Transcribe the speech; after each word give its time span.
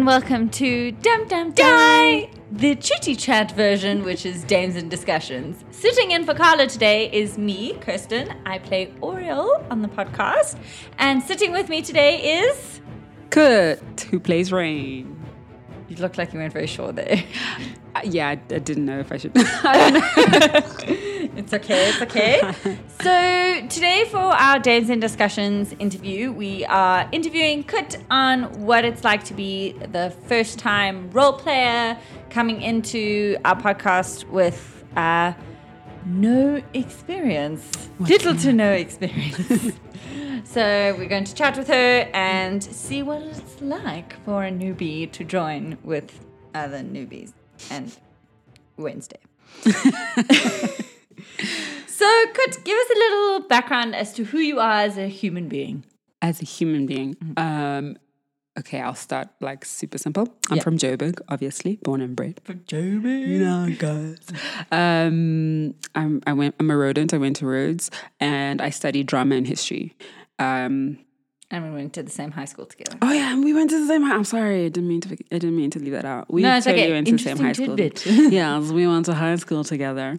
and 0.00 0.06
welcome 0.06 0.48
to 0.48 0.92
Dum 0.92 1.28
Dum 1.28 1.52
Die, 1.52 2.30
the 2.50 2.74
chitty 2.76 3.14
chat 3.14 3.52
version, 3.52 4.02
which 4.02 4.24
is 4.24 4.44
Dames 4.44 4.74
and 4.74 4.90
Discussions. 4.90 5.62
Sitting 5.72 6.12
in 6.12 6.24
for 6.24 6.32
Carla 6.32 6.68
today 6.68 7.10
is 7.12 7.36
me, 7.36 7.74
Kirsten. 7.82 8.34
I 8.46 8.60
play 8.60 8.94
Oriel 9.02 9.62
on 9.70 9.82
the 9.82 9.88
podcast. 9.88 10.56
And 10.96 11.22
sitting 11.22 11.52
with 11.52 11.68
me 11.68 11.82
today 11.82 12.40
is. 12.40 12.80
Kurt, 13.28 14.00
who 14.10 14.18
plays 14.18 14.50
Rain. 14.52 15.22
You 15.90 15.96
look 15.96 16.16
like 16.16 16.32
you 16.32 16.38
weren't 16.38 16.54
very 16.54 16.66
sure 16.66 16.92
there. 16.92 17.22
Uh, 17.92 18.02
yeah, 18.04 18.28
I, 18.28 18.32
I 18.54 18.58
didn't 18.60 18.86
know 18.86 19.00
if 19.00 19.10
I 19.10 19.16
should. 19.16 19.34
It's 21.22 21.52
okay, 21.52 21.90
it's 21.90 22.00
okay. 22.00 22.40
so, 23.02 23.68
today 23.68 24.06
for 24.10 24.16
our 24.16 24.58
Dames 24.58 24.88
and 24.88 25.02
Discussions 25.02 25.74
interview, 25.78 26.32
we 26.32 26.64
are 26.64 27.06
interviewing 27.12 27.62
Kut 27.62 27.98
on 28.10 28.44
what 28.64 28.86
it's 28.86 29.04
like 29.04 29.24
to 29.24 29.34
be 29.34 29.72
the 29.92 30.14
first 30.28 30.58
time 30.58 31.10
role 31.10 31.34
player 31.34 31.98
coming 32.30 32.62
into 32.62 33.36
our 33.44 33.54
podcast 33.54 34.26
with 34.30 34.82
uh, 34.96 35.34
no 36.06 36.62
experience. 36.72 37.70
Little 37.98 38.34
to 38.36 38.54
no 38.54 38.72
experience. 38.72 39.74
so, 40.44 40.94
we're 40.96 41.08
going 41.08 41.24
to 41.24 41.34
chat 41.34 41.58
with 41.58 41.68
her 41.68 42.08
and 42.14 42.64
see 42.64 43.02
what 43.02 43.20
it's 43.20 43.60
like 43.60 44.14
for 44.24 44.44
a 44.44 44.50
newbie 44.50 45.12
to 45.12 45.22
join 45.22 45.76
with 45.84 46.24
other 46.54 46.78
newbies 46.78 47.34
and 47.70 47.94
Wednesday. 48.78 49.20
So, 52.00 52.08
could 52.32 52.64
give 52.64 52.78
us 52.78 52.90
a 52.96 52.98
little 52.98 53.40
background 53.48 53.94
as 53.94 54.14
to 54.14 54.24
who 54.24 54.38
you 54.38 54.58
are 54.58 54.80
as 54.88 54.96
a 54.96 55.06
human 55.06 55.48
being. 55.48 55.84
As 56.22 56.40
a 56.40 56.44
human 56.46 56.86
being, 56.86 57.16
um, 57.36 57.96
okay, 58.58 58.80
I'll 58.80 58.94
start 58.94 59.28
like 59.40 59.64
super 59.66 59.98
simple. 59.98 60.28
I'm 60.50 60.56
Yeah. 60.56 60.62
from 60.62 60.78
Joburg, 60.78 61.20
obviously, 61.28 61.76
born 61.82 62.00
and 62.00 62.16
bred. 62.16 62.40
From 62.44 62.60
Joburg. 62.60 63.26
You 63.28 63.38
know, 63.40 63.68
guys. 63.78 64.18
Um, 64.72 65.74
I'm, 65.94 66.22
I 66.26 66.32
went. 66.32 66.54
I'm 66.58 66.70
a 66.70 66.76
rodent. 66.76 67.12
I 67.12 67.18
went 67.18 67.36
to 67.36 67.46
Rhodes, 67.46 67.90
and 68.18 68.62
I 68.62 68.70
studied 68.70 69.06
drama 69.06 69.34
and 69.36 69.46
history. 69.46 69.94
Um, 70.38 70.98
And 71.52 71.64
we 71.64 71.70
went 71.70 71.94
to 71.94 72.02
the 72.04 72.10
same 72.10 72.30
high 72.30 72.44
school 72.44 72.64
together. 72.66 72.96
oh 73.02 73.12
yeah, 73.12 73.32
and 73.32 73.42
we 73.44 73.52
went 73.52 73.70
to 73.70 73.80
the 73.80 73.86
same. 73.88 74.02
high- 74.02 74.14
I'm 74.14 74.22
sorry, 74.24 74.66
I 74.66 74.68
didn't 74.68 74.88
mean 74.88 75.00
to. 75.00 75.08
I 75.32 75.38
didn't 75.38 75.56
mean 75.56 75.70
to 75.70 75.78
leave 75.80 75.92
that 75.92 76.04
out. 76.04 76.32
We 76.32 76.42
No, 76.42 76.56
it's 76.56 76.64
totally 76.66 76.84
okay. 76.84 76.92
went 76.92 77.06
to 77.08 77.12
the 77.12 77.18
same 77.18 77.38
high 77.38 77.52
school. 77.52 77.80
yeah, 78.32 78.60
we 78.60 78.86
went 78.86 79.06
to 79.06 79.14
high 79.14 79.34
school 79.36 79.64
together. 79.64 80.16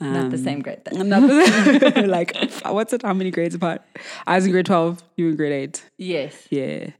Not 0.00 0.30
the 0.30 0.36
Um, 0.38 0.42
same 0.42 0.60
grade 0.60 0.80
then. 0.84 1.08
Not 1.08 1.20
the- 1.20 2.04
like 2.16 2.36
what's 2.66 2.92
it? 2.92 3.02
How 3.02 3.14
many 3.14 3.30
grades 3.30 3.54
apart? 3.54 3.82
I 4.26 4.34
was 4.36 4.44
in 4.46 4.50
grade 4.52 4.66
twelve. 4.66 5.02
You 5.16 5.26
were 5.26 5.30
in 5.30 5.36
grade 5.36 5.52
eight. 5.52 5.88
Yes. 5.98 6.48
Yeah. 6.50 6.90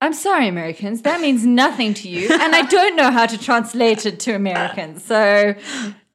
I'm 0.00 0.12
sorry, 0.14 0.46
Americans. 0.48 1.02
That 1.02 1.20
means 1.20 1.46
nothing 1.46 1.94
to 1.94 2.08
you. 2.08 2.28
And 2.32 2.54
I 2.56 2.62
don't 2.62 2.96
know 2.96 3.10
how 3.12 3.26
to 3.26 3.38
translate 3.38 4.04
it 4.06 4.18
to 4.20 4.34
Americans. 4.34 5.04
So 5.04 5.54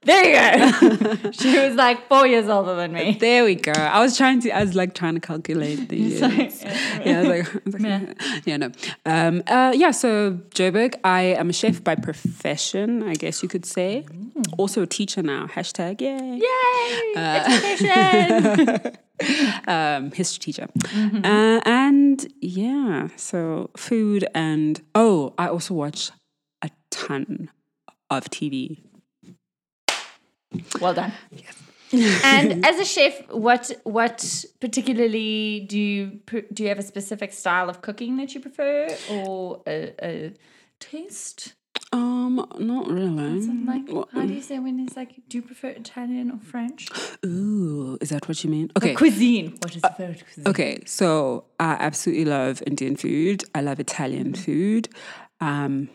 there 0.08 0.26
you 0.26 1.20
go. 1.20 1.32
she 1.32 1.60
was 1.60 1.76
like 1.76 2.08
four 2.08 2.26
years 2.26 2.48
older 2.48 2.76
than 2.76 2.94
me. 2.94 3.18
There 3.20 3.44
we 3.44 3.56
go. 3.56 3.74
I 3.74 4.00
was 4.00 4.18
trying 4.18 4.40
to. 4.42 4.52
I 4.52 4.64
was 4.64 4.74
like 4.74 4.94
trying 4.94 5.16
to 5.16 5.20
calculate 5.20 5.90
the 5.90 5.98
years. 6.08 6.22
Yeah, 6.22 7.18
I 7.18 7.20
was 7.20 7.28
like, 7.28 7.56
I 7.56 7.60
was 7.66 7.74
like 7.80 8.44
yeah, 8.46 8.58
no. 8.58 8.72
Um, 9.06 9.44
uh, 9.48 9.74
yeah. 9.76 9.92
So 9.92 10.40
Joburg. 10.52 10.96
I 11.04 11.22
am 11.22 11.50
a 11.50 11.54
chef 11.54 11.84
by 11.84 11.96
profession. 11.96 13.04
I 13.04 13.16
guess 13.16 13.44
you 13.44 13.50
could 13.50 13.66
say. 13.66 14.06
Also 14.58 14.84
a 14.84 14.88
teacher 14.88 15.22
now. 15.22 15.48
Hashtag 15.48 16.02
yay. 16.02 16.40
Yay! 16.42 17.14
Uh, 17.16 17.44
Education! 17.48 18.98
um, 19.68 20.12
history 20.12 20.54
teacher. 20.54 20.68
Uh, 21.24 21.60
and 21.66 22.32
yeah, 22.40 23.10
so 23.16 23.72
food 23.76 24.26
and 24.34 24.82
oh, 24.96 25.34
I 25.38 25.48
also 25.48 25.74
watch 25.74 26.12
a 26.62 26.70
ton 26.92 27.50
of 28.10 28.26
TV. 28.26 28.87
Well 30.82 30.94
done. 30.94 31.14
and 31.92 32.66
as 32.66 32.80
a 32.80 32.86
chef, 32.86 33.14
what 33.32 33.72
what 33.84 34.46
particularly 34.60 35.66
do 35.70 35.80
you 35.80 36.20
do 36.54 36.64
you 36.64 36.70
have 36.70 36.80
a 36.80 36.84
specific 36.84 37.32
style 37.34 37.70
of 37.70 37.82
cooking 37.82 38.18
that 38.18 38.34
you 38.36 38.42
prefer, 38.42 38.88
or 39.10 39.62
a, 39.68 39.94
a 40.04 40.34
taste? 40.80 41.54
Um, 41.94 42.46
not 42.60 42.90
really. 42.90 43.40
Like, 43.66 43.88
What- 43.90 44.10
how 44.12 44.26
do 44.26 44.34
you 44.34 44.42
say 44.42 44.60
when 44.60 44.80
it's 44.82 44.98
like, 44.98 45.22
do 45.30 45.38
you 45.38 45.42
prefer 45.42 45.70
Italian 45.70 46.32
or 46.32 46.40
French? 46.40 46.90
Ooh, 47.26 47.98
is 48.02 48.10
that 48.10 48.28
what 48.28 48.44
you 48.44 48.50
mean? 48.50 48.70
Okay. 48.76 48.94
Cuisine. 48.94 49.56
What 49.62 49.74
is 49.76 49.82
the 49.82 49.90
favorite 49.96 50.24
cuisine? 50.26 50.48
Okay, 50.48 50.80
so 50.86 51.46
I 51.60 51.74
absolutely 51.80 52.26
love 52.26 52.62
Indian 52.68 52.98
food. 52.98 53.46
I 53.56 53.62
love 53.62 53.80
Italian 53.80 54.34
food. 54.34 54.90
Um, 55.40 55.90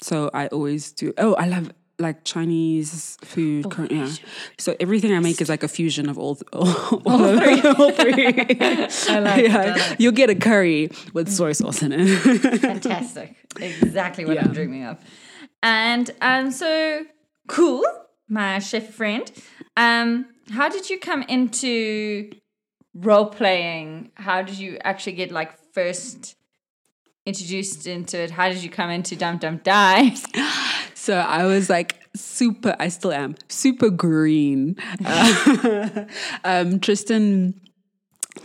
so 0.00 0.30
I 0.32 0.46
always 0.48 0.92
do. 0.92 1.12
Oh, 1.18 1.34
I 1.34 1.46
love 1.48 1.72
like 1.98 2.24
Chinese 2.24 3.16
food. 3.22 3.70
Kor- 3.70 3.86
yeah. 3.86 4.10
So 4.58 4.74
everything 4.80 5.12
I 5.12 5.20
make 5.20 5.40
is 5.40 5.48
like 5.48 5.62
a 5.62 5.68
fusion 5.68 6.08
of 6.08 6.18
all, 6.18 6.38
all, 6.52 6.66
all, 7.06 7.24
of- 7.24 7.38
three. 7.42 7.60
all 7.62 7.90
three. 7.92 8.14
I 9.14 9.18
like 9.20 9.44
yeah, 9.46 9.74
like 9.76 10.00
you'll 10.00 10.12
get 10.12 10.30
a 10.30 10.34
curry 10.34 10.90
with 11.12 11.30
soy 11.30 11.52
sauce 11.52 11.82
in 11.82 11.92
it. 11.92 12.06
Fantastic. 12.60 13.36
Exactly 13.60 14.24
what 14.24 14.38
I'm 14.38 14.52
dreaming 14.52 14.84
of. 14.84 14.98
And 15.62 16.10
um, 16.20 16.50
so 16.50 17.04
cool, 17.48 17.84
my 18.28 18.58
chef 18.58 18.90
friend. 18.90 19.30
Um, 19.76 20.26
how 20.50 20.68
did 20.68 20.90
you 20.90 20.98
come 20.98 21.22
into 21.22 22.30
role 22.94 23.26
playing? 23.26 24.10
How 24.14 24.42
did 24.42 24.58
you 24.58 24.78
actually 24.84 25.12
get 25.14 25.30
like 25.32 25.52
first 25.72 26.34
introduced 27.24 27.86
into 27.86 28.18
it? 28.18 28.30
How 28.32 28.48
did 28.48 28.62
you 28.62 28.68
come 28.70 28.90
into 28.90 29.16
Dum 29.16 29.38
Dum 29.38 29.60
Die? 29.64 30.14
So 31.04 31.18
I 31.18 31.44
was 31.44 31.68
like 31.68 32.00
super, 32.16 32.74
I 32.80 32.88
still 32.88 33.12
am 33.12 33.34
super 33.48 33.90
green. 33.90 34.76
Uh, 35.04 36.06
um, 36.44 36.80
Tristan, 36.80 37.60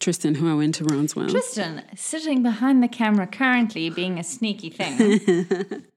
Tristan, 0.02 0.36
who 0.36 0.52
I 0.52 0.56
went 0.56 0.76
to 0.76 0.84
Rhodes 0.84 1.16
with. 1.16 1.30
Tristan, 1.30 1.84
sitting 1.96 2.44
behind 2.44 2.84
the 2.84 2.90
camera 2.90 3.28
currently 3.28 3.90
being 3.90 4.20
a 4.20 4.26
sneaky 4.26 4.70
thing. 4.70 5.86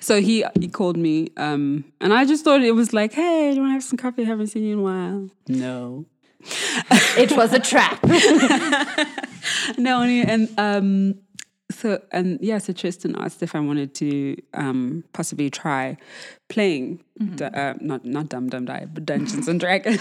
So 0.00 0.20
he 0.20 0.44
he 0.60 0.66
called 0.66 0.96
me, 0.96 1.28
um, 1.36 1.84
and 2.00 2.12
I 2.12 2.24
just 2.24 2.44
thought 2.44 2.60
it 2.62 2.74
was 2.74 2.92
like, 2.92 3.12
hey, 3.12 3.50
do 3.50 3.56
you 3.56 3.60
want 3.62 3.70
to 3.70 3.74
have 3.74 3.84
some 3.84 3.96
coffee? 3.96 4.22
I 4.22 4.26
haven't 4.26 4.48
seen 4.48 4.64
you 4.64 4.72
in 4.72 4.78
a 4.80 4.82
while. 4.82 5.30
No, 5.48 6.06
it 7.16 7.32
was 7.36 7.52
a 7.52 7.60
trap. 7.60 8.02
no, 9.78 10.02
and, 10.02 10.28
and 10.28 10.58
um, 10.58 11.14
so 11.70 12.00
and 12.12 12.38
yeah, 12.42 12.58
so 12.58 12.72
Tristan 12.72 13.16
asked 13.16 13.42
if 13.42 13.54
I 13.54 13.60
wanted 13.60 13.94
to 13.96 14.36
um 14.54 15.04
possibly 15.12 15.50
try 15.50 15.96
playing, 16.48 17.02
d- 17.36 17.44
uh, 17.44 17.74
not 17.80 18.04
not 18.04 18.28
Dum 18.28 18.48
Dum 18.48 18.66
Die, 18.66 18.86
but 18.92 19.06
Dungeons 19.06 19.48
and 19.48 19.58
Dragons. 19.64 20.00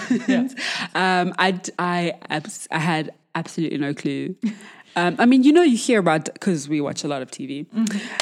um, 0.96 1.34
i 1.40 2.14
abs- 2.30 2.68
I 2.72 2.80
had 2.80 3.12
absolutely 3.36 3.78
no 3.78 3.94
clue. 3.94 4.36
Um, 4.96 5.16
I 5.18 5.26
mean, 5.26 5.42
you 5.44 5.52
know, 5.52 5.64
you 5.64 5.76
hear 5.76 6.00
about 6.00 6.26
because 6.26 6.70
we 6.70 6.80
watch 6.80 7.04
a 7.04 7.08
lot 7.08 7.22
of 7.24 7.32
TV. 7.32 7.66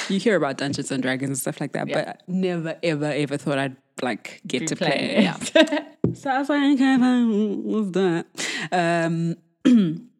You 0.09 0.19
hear 0.19 0.38
about 0.38 0.57
Dungeons 0.57 0.90
and 0.91 1.03
Dragons 1.03 1.30
and 1.30 1.38
stuff 1.38 1.59
like 1.59 1.74
that, 1.74 1.88
Yeah. 1.90 2.03
but 2.06 2.22
never, 2.30 2.78
ever, 2.81 3.12
ever 3.12 3.35
thought 3.38 3.57
I'd 3.57 3.75
like 4.01 4.40
get 4.47 4.68
to 4.68 4.75
playing 4.78 4.94
play. 4.94 5.18
it. 5.18 5.24
Yeah. 5.53 5.84
so 6.13 6.30
I 6.30 6.40
was 6.40 6.47
like, 6.47 6.74
okay, 6.75 6.97
fine, 6.97 7.91
do 7.91 8.24
it. 8.24 8.25
Um, 8.72 9.35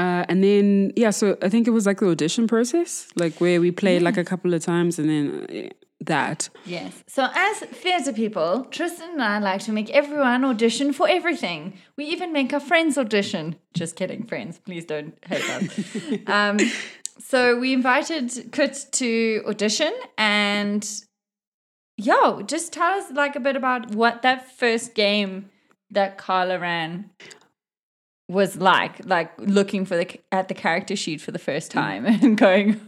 uh, 0.00 0.24
and 0.30 0.42
then 0.42 0.92
yeah, 0.96 1.10
so 1.10 1.36
I 1.42 1.50
think 1.50 1.68
it 1.68 1.72
was 1.72 1.84
like 1.84 2.00
the 2.00 2.08
audition 2.08 2.46
process, 2.46 3.06
like 3.16 3.38
where 3.38 3.60
we 3.60 3.70
played 3.70 4.00
like 4.00 4.16
a 4.16 4.24
couple 4.24 4.54
of 4.54 4.64
times, 4.64 4.98
and 4.98 5.10
then 5.10 5.46
uh, 5.68 5.74
that. 6.06 6.48
Yes. 6.64 7.04
So, 7.06 7.28
as 7.34 7.58
theatre 7.58 8.14
people, 8.14 8.64
Tristan 8.70 9.10
and 9.10 9.22
I 9.22 9.38
like 9.40 9.60
to 9.64 9.72
make 9.72 9.90
everyone 9.90 10.42
audition 10.42 10.94
for 10.94 11.06
everything. 11.06 11.74
We 11.98 12.06
even 12.06 12.32
make 12.32 12.54
our 12.54 12.60
friends 12.60 12.96
audition. 12.96 13.56
Just 13.74 13.94
kidding, 13.94 14.24
friends. 14.24 14.58
Please 14.64 14.86
don't 14.86 15.12
hate 15.26 15.44
us. 15.50 15.68
um, 16.26 16.58
so, 17.18 17.58
we 17.58 17.74
invited 17.74 18.52
Kut 18.52 18.86
to 18.92 19.42
audition 19.46 19.92
and, 20.16 20.88
yo, 21.98 22.40
just 22.40 22.72
tell 22.72 22.98
us 22.98 23.12
like 23.12 23.36
a 23.36 23.40
bit 23.40 23.54
about 23.54 23.94
what 23.94 24.22
that 24.22 24.50
first 24.50 24.94
game 24.94 25.50
that 25.90 26.16
Carla 26.16 26.58
ran 26.58 27.10
was 28.30 28.56
like 28.56 29.04
like 29.04 29.30
looking 29.38 29.84
for 29.84 29.96
the 29.96 30.06
at 30.30 30.46
the 30.48 30.54
character 30.54 30.94
sheet 30.94 31.20
for 31.20 31.32
the 31.32 31.38
first 31.38 31.70
time 31.70 32.06
and 32.22 32.38
going 32.38 32.80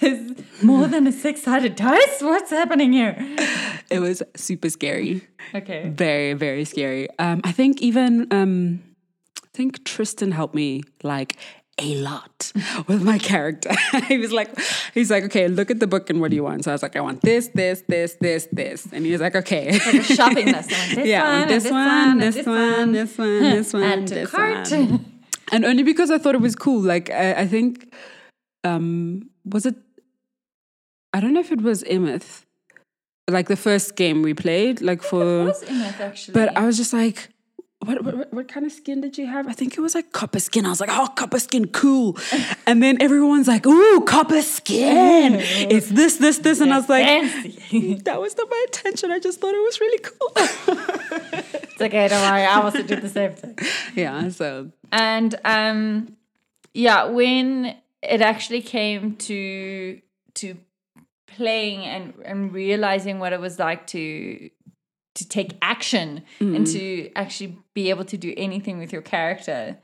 there's 0.00 0.32
more 0.62 0.86
than 0.86 1.06
a 1.06 1.12
six-sided 1.12 1.76
dice? 1.76 2.20
What's 2.20 2.50
happening 2.50 2.92
here? 2.92 3.14
It 3.90 4.00
was 4.00 4.22
super 4.34 4.70
scary. 4.70 5.26
okay. 5.54 5.88
Very 5.88 6.34
very 6.34 6.64
scary. 6.64 7.08
Um 7.18 7.40
i 7.44 7.52
think 7.52 7.82
even 7.82 8.26
um 8.30 8.82
i 9.44 9.48
think 9.52 9.84
tristan 9.84 10.32
helped 10.32 10.54
me 10.54 10.82
like 11.02 11.36
a 11.78 11.94
lot 11.96 12.52
with 12.88 13.02
my 13.02 13.18
character. 13.18 13.70
He 14.08 14.18
was 14.18 14.32
like 14.32 14.50
he's 14.94 15.10
like 15.10 15.24
okay 15.24 15.48
look 15.48 15.70
at 15.70 15.78
the 15.80 15.86
book 15.86 16.08
and 16.10 16.20
what 16.20 16.30
do 16.30 16.36
you 16.36 16.44
want? 16.44 16.64
So 16.64 16.70
i 16.70 16.74
was 16.74 16.82
like 16.82 16.96
i 16.96 17.00
want 17.00 17.20
this 17.22 17.48
this 17.48 17.82
this 17.88 18.14
this 18.20 18.48
this. 18.52 18.86
And 18.92 19.04
he 19.04 19.12
was 19.12 19.20
like 19.20 19.34
okay. 19.36 19.72
Like 19.72 19.94
a 19.94 20.02
shopping 20.02 20.46
list. 20.46 20.70
This 20.94 21.06
yeah 21.06 21.22
one, 21.24 21.42
and 21.42 21.50
this 21.50 21.70
one 21.70 21.88
and 22.10 22.20
this 22.22 22.46
one 22.46 22.92
this 22.92 23.18
one 23.18 23.40
this 23.42 23.72
one 23.74 23.82
add 23.82 24.06
to 24.06 24.14
this 24.14 24.30
cart. 24.30 24.70
one. 24.70 25.04
and 25.52 25.64
only 25.64 25.82
because 25.82 26.10
i 26.10 26.18
thought 26.18 26.34
it 26.34 26.40
was 26.40 26.56
cool. 26.56 26.80
Like 26.80 27.10
i, 27.10 27.42
I 27.42 27.46
think 27.46 27.92
um 28.64 29.28
was 29.44 29.66
it 29.66 29.76
I 31.12 31.20
don't 31.20 31.32
know 31.32 31.40
if 31.40 31.50
it 31.52 31.62
was 31.62 31.82
Emeth, 31.84 32.44
like 33.30 33.48
the 33.48 33.56
first 33.56 33.96
game 33.96 34.20
we 34.22 34.34
played, 34.34 34.82
like 34.82 35.02
for. 35.02 35.44
was 35.46 35.62
Emeth 35.64 35.98
actually. 36.00 36.34
But 36.34 36.54
I 36.56 36.66
was 36.66 36.76
just 36.76 36.92
like, 36.92 37.30
what, 37.86 38.04
what, 38.04 38.32
what- 38.32 38.48
kind 38.48 38.64
of 38.66 38.72
skin 38.72 39.00
did 39.00 39.18
you 39.18 39.26
have? 39.26 39.48
I 39.48 39.52
think 39.52 39.76
it 39.76 39.80
was 39.80 39.94
like 39.94 40.12
copper 40.12 40.40
skin. 40.40 40.66
I 40.66 40.70
was 40.70 40.80
like, 40.80 40.90
oh, 40.92 41.08
copper 41.16 41.38
skin, 41.38 41.66
cool. 41.68 42.16
And 42.68 42.82
then 42.82 43.00
everyone's 43.00 43.46
like, 43.48 43.64
ooh, 43.66 44.00
copper 44.02 44.42
skin. 44.42 45.34
It's 45.40 45.88
this, 45.88 46.16
this, 46.16 46.38
this. 46.38 46.60
And 46.60 46.72
I 46.72 46.78
was 46.78 46.88
like, 46.88 47.04
that 48.04 48.20
was 48.20 48.36
not 48.36 48.48
my 48.50 48.64
intention. 48.66 49.10
I 49.10 49.18
just 49.20 49.40
thought 49.40 49.54
it 49.54 49.62
was 49.62 49.80
really 49.80 49.98
cool. 49.98 50.32
it's 51.62 51.80
okay, 51.80 52.08
don't 52.08 52.22
worry. 52.22 52.44
I 52.44 52.60
also 52.62 52.82
did 52.82 53.02
the 53.02 53.08
same 53.08 53.32
thing. 53.32 53.56
yeah, 53.94 54.28
so. 54.30 54.70
And 54.90 55.34
um, 55.44 56.16
yeah, 56.74 57.04
when 57.04 57.76
it 58.02 58.20
actually 58.20 58.62
came 58.62 59.16
to 59.16 60.00
to 60.34 60.56
playing 61.26 61.84
and 61.84 62.14
and 62.24 62.52
realizing 62.52 63.18
what 63.18 63.32
it 63.32 63.40
was 63.40 63.58
like 63.58 63.86
to 63.88 64.50
to 65.16 65.28
take 65.28 65.56
action 65.60 66.22
and 66.40 66.66
to 66.68 67.10
actually 67.14 67.58
be 67.74 67.90
able 67.90 68.04
to 68.04 68.16
do 68.16 68.32
anything 68.36 68.78
with 68.78 68.92
your 68.92 69.02
character. 69.02 69.76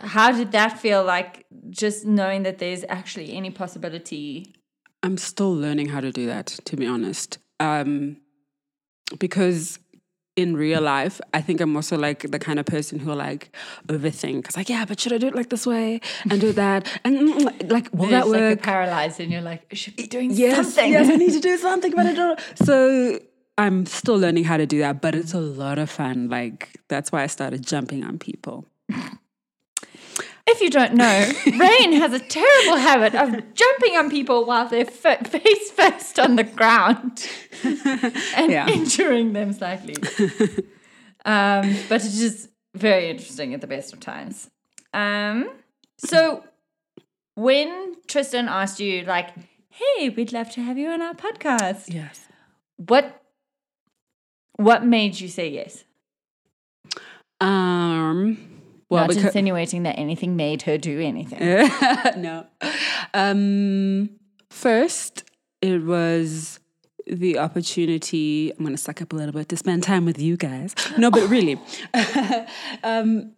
How 0.00 0.32
did 0.32 0.52
that 0.52 0.78
feel 0.80 1.04
like 1.04 1.46
just 1.70 2.04
knowing 2.04 2.42
that 2.42 2.58
there's 2.58 2.84
actually 2.88 3.32
any 3.34 3.50
possibility? 3.50 4.54
I'm 5.04 5.16
still 5.16 5.54
learning 5.54 5.88
how 5.90 6.00
to 6.00 6.10
do 6.12 6.26
that, 6.26 6.46
to 6.64 6.76
be 6.76 6.86
honest. 6.86 7.38
Um, 7.60 8.16
because 9.18 9.78
in 10.34 10.56
real 10.56 10.80
life, 10.80 11.20
I 11.34 11.40
think 11.42 11.60
I'm 11.60 11.76
also 11.76 11.98
like 11.98 12.30
the 12.30 12.38
kind 12.38 12.58
of 12.58 12.64
person 12.66 12.98
who 12.98 13.12
like 13.12 13.54
overthink. 13.88 14.46
It's 14.46 14.56
like, 14.56 14.68
yeah, 14.70 14.84
but 14.86 14.98
should 14.98 15.12
I 15.12 15.18
do 15.18 15.26
it 15.28 15.34
like 15.34 15.50
this 15.50 15.66
way 15.66 16.00
and 16.30 16.40
do 16.40 16.52
that? 16.52 16.88
And 17.04 17.16
mm, 17.18 17.70
like, 17.70 17.88
will 17.92 18.06
that 18.08 18.24
There's 18.24 18.26
like 18.26 18.40
you're 18.40 18.50
work? 18.50 18.62
paralyzed 18.62 19.20
and 19.20 19.30
you're 19.30 19.42
like, 19.42 19.62
I 19.70 19.74
should 19.74 19.94
be 19.96 20.06
doing 20.06 20.30
yes, 20.32 20.56
something. 20.56 20.90
yes, 20.92 21.08
I 21.10 21.16
need 21.16 21.32
to 21.32 21.40
do 21.50 21.56
something, 21.58 21.92
but 21.94 22.06
I 22.06 22.14
don't. 22.14 22.40
So 22.64 23.18
I'm 23.62 23.86
still 23.86 24.18
learning 24.18 24.44
how 24.44 24.56
to 24.56 24.66
do 24.66 24.78
that, 24.80 25.00
but 25.00 25.14
it's 25.14 25.34
a 25.34 25.40
lot 25.40 25.78
of 25.78 25.90
fun. 25.90 26.28
Like 26.28 26.80
that's 26.88 27.10
why 27.12 27.22
I 27.22 27.26
started 27.26 27.66
jumping 27.66 28.04
on 28.04 28.18
people. 28.18 28.66
If 30.46 30.60
you 30.60 30.70
don't 30.70 30.94
know, 30.94 31.30
Rain 31.46 31.92
has 31.92 32.12
a 32.12 32.18
terrible 32.18 32.76
habit 32.76 33.14
of 33.14 33.54
jumping 33.54 33.96
on 33.96 34.10
people 34.10 34.44
while 34.44 34.68
they're 34.68 34.86
f- 34.86 35.26
face 35.26 35.70
first 35.70 36.18
on 36.18 36.36
the 36.36 36.44
ground 36.44 37.26
and 37.64 38.50
Yeah. 38.50 38.68
injuring 38.68 39.32
them 39.32 39.52
slightly. 39.52 39.94
um, 41.24 41.76
but 41.88 42.04
it's 42.04 42.18
just 42.18 42.48
very 42.74 43.08
interesting 43.08 43.54
at 43.54 43.60
the 43.60 43.66
best 43.68 43.92
of 43.92 44.00
times. 44.00 44.50
Um, 44.92 45.48
so, 45.96 46.44
when 47.36 47.94
Tristan 48.08 48.48
asked 48.48 48.80
you, 48.80 49.04
like, 49.04 49.30
"Hey, 49.70 50.08
we'd 50.10 50.32
love 50.32 50.50
to 50.50 50.60
have 50.60 50.76
you 50.76 50.90
on 50.90 51.00
our 51.00 51.14
podcast," 51.14 51.84
Yes. 51.94 52.20
what 52.76 53.21
what 54.64 54.84
made 54.84 55.18
you 55.20 55.28
say 55.28 55.48
yes? 55.48 55.84
Um. 57.40 58.48
Well, 58.88 59.04
Not 59.04 59.08
because 59.08 59.24
insinuating 59.24 59.84
that 59.84 59.98
anything 59.98 60.36
made 60.36 60.62
her 60.62 60.76
do 60.76 61.00
anything. 61.00 61.38
no. 62.18 62.46
Um, 63.14 64.10
first, 64.50 65.24
it 65.62 65.82
was 65.82 66.60
the 67.06 67.38
opportunity. 67.38 68.50
I'm 68.50 68.58
going 68.58 68.76
to 68.76 68.82
suck 68.82 69.00
up 69.00 69.14
a 69.14 69.16
little 69.16 69.32
bit 69.32 69.48
to 69.48 69.56
spend 69.56 69.82
time 69.82 70.04
with 70.04 70.18
you 70.18 70.36
guys. 70.36 70.74
No, 70.98 71.10
but 71.10 71.26
really, 71.30 71.58
um, 72.84 73.32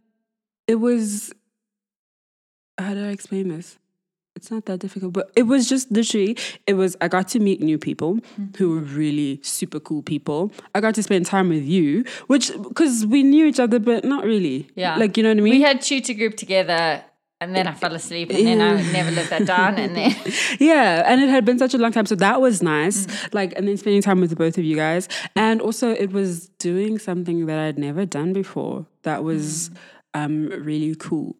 it 0.66 0.74
was. 0.74 1.32
How 2.76 2.94
do 2.94 3.04
I 3.06 3.10
explain 3.10 3.46
this? 3.46 3.78
It's 4.36 4.50
not 4.50 4.64
that 4.66 4.80
difficult, 4.80 5.12
but 5.12 5.30
it 5.36 5.44
was 5.44 5.68
just 5.68 5.90
literally. 5.92 6.36
It 6.66 6.74
was. 6.74 6.96
I 7.00 7.08
got 7.08 7.28
to 7.28 7.38
meet 7.38 7.60
new 7.60 7.78
people 7.78 8.16
mm-hmm. 8.16 8.46
who 8.56 8.70
were 8.70 8.80
really 8.80 9.40
super 9.42 9.78
cool 9.78 10.02
people. 10.02 10.52
I 10.74 10.80
got 10.80 10.94
to 10.96 11.02
spend 11.02 11.26
time 11.26 11.48
with 11.48 11.64
you, 11.64 12.04
which 12.26 12.50
because 12.62 13.06
we 13.06 13.22
knew 13.22 13.46
each 13.46 13.60
other, 13.60 13.78
but 13.78 14.04
not 14.04 14.24
really. 14.24 14.68
Yeah. 14.74 14.96
like 14.96 15.16
you 15.16 15.22
know 15.22 15.30
what 15.30 15.38
I 15.38 15.40
mean. 15.40 15.54
We 15.54 15.62
had 15.62 15.80
tutor 15.80 16.14
group 16.14 16.36
together, 16.36 17.04
and 17.40 17.54
then 17.54 17.66
I 17.66 17.74
fell 17.74 17.94
asleep, 17.94 18.30
and 18.30 18.46
then 18.46 18.60
I 18.60 18.82
never 18.92 19.10
lived 19.10 19.30
that 19.30 19.46
down, 19.46 19.76
and 19.78 19.94
then 19.94 20.16
yeah 20.58 21.02
and 21.06 21.20
it 21.22 21.28
had 21.28 21.44
been 21.44 21.58
such 21.58 21.74
a 21.74 21.78
long 21.78 21.92
time 21.92 22.06
so 22.06 22.14
that 22.16 22.40
was 22.40 22.62
nice 22.62 23.06
mm. 23.06 23.34
like 23.34 23.52
and 23.56 23.68
then 23.68 23.76
spending 23.76 24.02
time 24.02 24.20
with 24.20 24.30
the 24.30 24.36
both 24.36 24.56
of 24.58 24.64
you 24.64 24.76
guys 24.76 25.08
and 25.36 25.60
also 25.60 25.90
it 25.90 26.12
was 26.12 26.48
doing 26.58 26.98
something 26.98 27.46
that 27.46 27.58
i'd 27.58 27.78
never 27.78 28.06
done 28.06 28.32
before 28.32 28.86
that 29.02 29.24
was 29.24 29.70
mm. 29.70 29.76
um 30.14 30.48
really 30.64 30.94
cool 30.94 31.36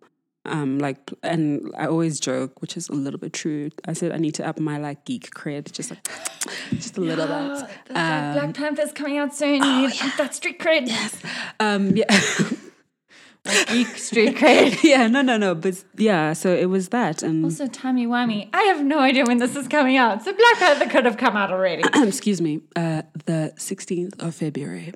um 0.47 0.79
like 0.79 0.99
and 1.23 1.71
i 1.79 1.87
always 1.87 2.21
joke 2.21 2.61
which 2.61 2.77
is 2.77 2.89
a 2.89 2.93
little 2.93 3.19
bit 3.19 3.33
true 3.33 3.71
i 3.87 3.93
said 3.93 4.13
i 4.13 4.17
need 4.19 4.35
to 4.35 4.47
up 4.47 4.59
my 4.59 4.77
like 4.79 5.05
geek 5.05 5.31
cred 5.35 5.71
just 5.73 5.91
like 5.91 6.07
just 6.73 6.97
a 6.99 7.01
little 7.01 7.27
bit 7.27 7.35
That's 7.59 7.63
like 7.63 8.35
Black 8.35 8.55
Panther's 8.55 8.93
coming 8.93 9.19
out 9.19 9.35
soon. 9.35 9.63
you 9.63 9.89
need 9.89 10.13
that 10.19 10.35
street 10.35 10.59
cred. 10.59 10.87
Yes, 10.87 11.21
um 11.61 11.97
yeah 11.97 12.05
geek 13.69 13.89
street 13.99 14.37
cred. 14.37 14.83
yeah 14.83 15.07
no 15.07 15.21
no 15.23 15.37
no 15.37 15.55
but 15.55 15.83
yeah 15.97 16.33
so 16.33 16.55
it 16.55 16.67
was 16.67 16.89
that 16.89 17.23
and 17.23 17.45
Also, 17.45 17.67
timey 17.67 18.07
wimey. 18.07 18.49
I 18.55 18.63
have 18.65 18.85
no 18.85 18.99
idea 19.01 19.25
when 19.27 19.39
this 19.39 19.55
is 19.57 19.69
coming 19.69 19.97
out, 19.97 20.23
so 20.25 20.33
Black 20.33 20.57
Panther 20.59 20.89
could 20.91 21.05
have 21.05 21.17
come 21.19 21.37
out 21.37 21.51
already. 21.53 21.83
excuse 21.95 22.41
me 22.41 22.61
uh 22.77 23.03
the 23.27 23.53
16th 23.57 24.23
of 24.23 24.35
february 24.35 24.93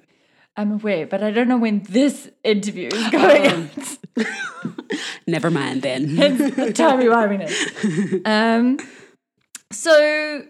I'm 0.59 0.73
aware, 0.73 1.07
but 1.07 1.23
I 1.23 1.31
don't 1.31 1.47
know 1.47 1.57
when 1.57 1.85
this 1.85 2.29
interview 2.43 2.89
is 2.93 3.11
going 3.11 3.47
out. 3.47 3.99
never 5.29 5.53
mind 5.53 5.83
then 5.83 6.17
the 6.17 6.73
timey 6.75 7.05
wiminess. 7.05 8.27
Um, 8.27 8.81
so 9.71 10.45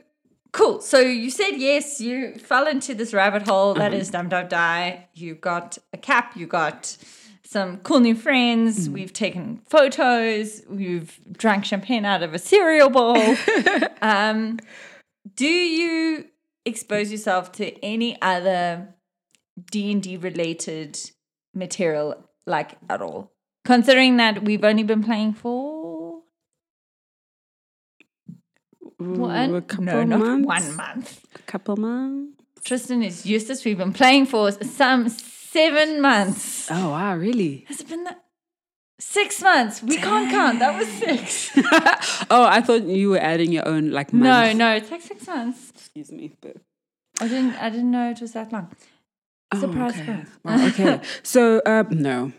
cool. 0.53 0.81
So 0.81 0.99
you 0.99 1.31
said 1.31 1.57
yes. 1.57 2.01
You 2.01 2.37
fell 2.37 2.67
into 2.67 2.95
this 2.95 3.13
rabbit 3.13 3.47
hole 3.47 3.75
that 3.75 3.93
is 3.93 4.09
Dum 4.09 4.31
Dum 4.31 4.49
Die. 4.49 5.09
You 5.13 5.35
got 5.35 5.77
a 5.93 5.99
cap. 5.99 6.35
You 6.35 6.47
got 6.47 6.97
some 7.45 7.77
cool 7.79 8.01
new 8.01 8.15
friends. 8.15 8.89
We've 8.89 9.13
taken 9.13 9.61
photos. 9.69 10.63
We've 10.71 11.21
drank 11.33 11.67
champagne 11.67 12.07
out 12.07 12.23
of 12.23 12.33
a 12.33 12.39
cereal 12.39 12.89
bowl. 12.89 13.37
um, 14.01 14.59
do 15.35 15.47
you 15.47 16.29
expose 16.65 17.12
yourself 17.12 17.53
to 17.53 17.85
any 17.85 18.21
other 18.23 18.95
D 19.71 19.93
and 19.93 20.03
D 20.03 20.17
related 20.17 20.99
material 21.55 22.29
like 22.47 22.77
at 22.88 23.03
all? 23.03 23.33
Considering 23.65 24.17
that 24.17 24.45
we've 24.45 24.65
only 24.65 24.83
been 24.83 25.03
playing 25.03 25.35
for 25.35 26.23
one, 28.99 29.55
a 29.55 29.62
couple 29.62 29.85
no, 29.85 30.05
not 30.05 30.19
months. 30.21 30.47
one 30.47 30.77
month. 30.77 31.25
A 31.35 31.43
couple 31.43 31.77
months. 31.77 32.43
Tristan 32.65 33.03
is 33.03 33.25
Eustace. 33.25 33.65
We've 33.65 33.79
been 33.79 33.93
playing 33.93 34.27
for 34.27 34.50
some 34.50 35.09
seven 35.09 36.00
months. 36.00 36.69
Oh 36.71 36.91
wow, 36.91 37.17
really? 37.17 37.65
Has 37.69 37.81
it 37.81 37.88
been 37.88 38.05
that? 38.05 38.25
Six 39.00 39.41
months. 39.41 39.81
We 39.81 39.97
can't 39.97 40.29
count. 40.29 40.59
That 40.59 40.77
was 40.77 40.88
six. 40.88 41.53
oh, 42.31 42.45
I 42.45 42.61
thought 42.61 42.83
you 42.83 43.11
were 43.11 43.19
adding 43.19 43.53
your 43.53 43.67
own 43.67 43.93
like 43.93 44.12
months. 44.12 44.59
no, 44.59 44.67
no, 44.71 44.75
it's 44.75 44.91
like 44.91 45.03
six 45.03 45.27
months. 45.27 45.71
Excuse 45.71 46.11
me, 46.11 46.33
but 46.41 46.57
I 47.21 47.29
didn't. 47.29 47.55
I 47.55 47.71
didn't 47.71 47.93
know 47.93 48.11
it 48.11 48.21
was 48.21 48.33
that 48.33 48.53
long. 48.53 48.73
Surprise, 49.55 49.95
Oh, 49.97 50.00
okay. 50.02 50.05
surprise. 50.05 50.28
Wow, 50.45 50.67
okay. 50.69 51.00
so 51.23 51.61
uh, 51.64 51.85
no, 51.90 52.33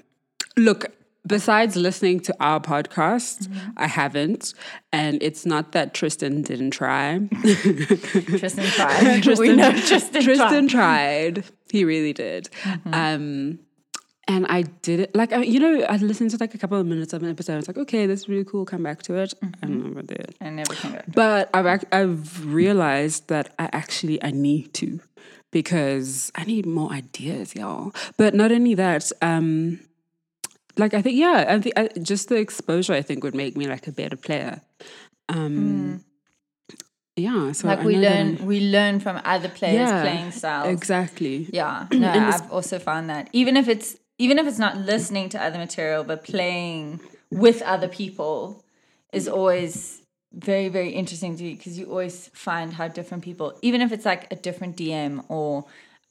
look. 0.58 0.86
Besides 1.28 1.76
listening 1.76 2.22
to 2.22 2.36
our 2.40 2.60
podcast, 2.62 3.50
Mm-hmm. 3.50 3.72
I 3.78 3.88
haven't, 3.88 4.54
and 4.92 5.22
it's 5.22 5.46
not 5.46 5.74
that 5.74 5.94
Tristan 5.94 6.42
didn't 6.42 6.72
try. 6.72 7.20
Tristan 7.44 8.66
tried. 8.66 9.28
we 9.38 9.56
know 9.56 9.72
Tristan, 9.74 10.24
Tristan 10.24 10.68
tried. 10.68 11.36
tried. 11.36 11.44
He 11.72 11.84
really 11.84 12.14
did. 12.14 12.50
Mm-hmm. 12.64 12.94
Um, 12.94 13.60
and 14.28 14.46
I 14.48 14.62
did 14.62 15.00
it 15.02 15.16
like 15.16 15.34
I- 15.34 15.44
you 15.44 15.60
know 15.60 15.82
I 15.90 15.98
listened 15.98 16.32
to 16.32 16.38
like 16.40 16.54
a 16.56 16.58
couple 16.58 16.80
of 16.80 16.86
minutes 16.88 17.14
of 17.14 17.22
an 17.22 17.30
episode. 17.30 17.54
I 17.54 17.58
was 17.58 17.68
like, 17.68 17.78
okay, 17.78 18.06
that's 18.06 18.30
really 18.30 18.46
cool. 18.46 18.64
Come 18.66 18.82
back 18.84 19.02
to 19.04 19.16
it. 19.16 19.34
Mm-hmm. 19.44 19.66
I 19.66 19.68
never 19.68 20.02
did. 20.02 20.36
I 20.40 20.50
never 20.50 20.74
came 20.74 20.94
back. 20.94 21.06
But 21.14 21.50
I've 21.54 21.84
I've 21.92 22.46
realized 22.46 23.28
that 23.28 23.54
I 23.60 23.70
actually 23.74 24.24
I 24.24 24.32
need 24.32 24.74
to 24.76 25.00
because 25.52 26.32
I 26.36 26.44
need 26.46 26.66
more 26.66 26.92
ideas, 26.92 27.56
y'all. 27.56 27.94
But 28.18 28.34
not 28.34 28.52
only 28.52 28.74
that, 28.76 29.12
um, 29.22 29.80
like 30.78 30.94
I 30.94 31.02
think 31.02 31.18
yeah, 31.18 31.46
I 31.48 31.60
think 31.60 31.78
I, 31.78 31.88
just 32.02 32.30
the 32.30 32.36
exposure 32.36 32.94
I 32.94 33.02
think 33.02 33.24
would 33.24 33.36
make 33.36 33.58
me 33.58 33.68
like 33.68 33.88
a 33.88 33.92
better 33.92 34.16
player. 34.18 34.62
Um, 35.28 36.04
Yeah, 37.16 37.52
so 37.52 37.68
Mm. 37.68 37.72
Like 37.72 37.80
I 37.80 37.86
we 37.86 37.98
learn, 37.98 38.46
we 38.46 38.60
learn 38.72 39.00
from 39.00 39.20
other 39.26 39.50
players' 39.50 39.90
Yeah, 39.90 40.02
playing 40.02 40.32
styles. 40.32 40.70
exactly. 40.70 41.48
Yeah, 41.52 41.88
no, 41.92 42.08
And 42.08 42.26
I've 42.34 42.52
also 42.52 42.80
found 42.80 43.10
that 43.10 43.30
even 43.34 43.58
if 43.58 43.68
it's 43.68 43.98
even 44.18 44.38
if 44.38 44.48
it's 44.48 44.60
not 44.60 44.78
listening 44.78 45.30
to 45.30 45.42
other 45.42 45.58
material, 45.58 46.04
but 46.04 46.24
playing 46.24 47.00
with 47.32 47.62
other 47.62 47.88
people 47.88 48.64
is 49.14 49.28
always 49.28 50.02
very 50.32 50.70
very 50.70 50.92
interesting 50.92 51.36
to 51.38 51.44
you 51.44 51.56
because 51.56 51.78
you 51.80 51.86
always 51.86 52.30
find 52.34 52.74
how 52.74 52.88
different 52.88 53.24
people, 53.24 53.58
even 53.62 53.82
if 53.82 53.92
it's 53.92 54.06
like 54.06 54.32
a 54.32 54.36
different 54.36 54.78
DM 54.78 55.24
or 55.28 55.66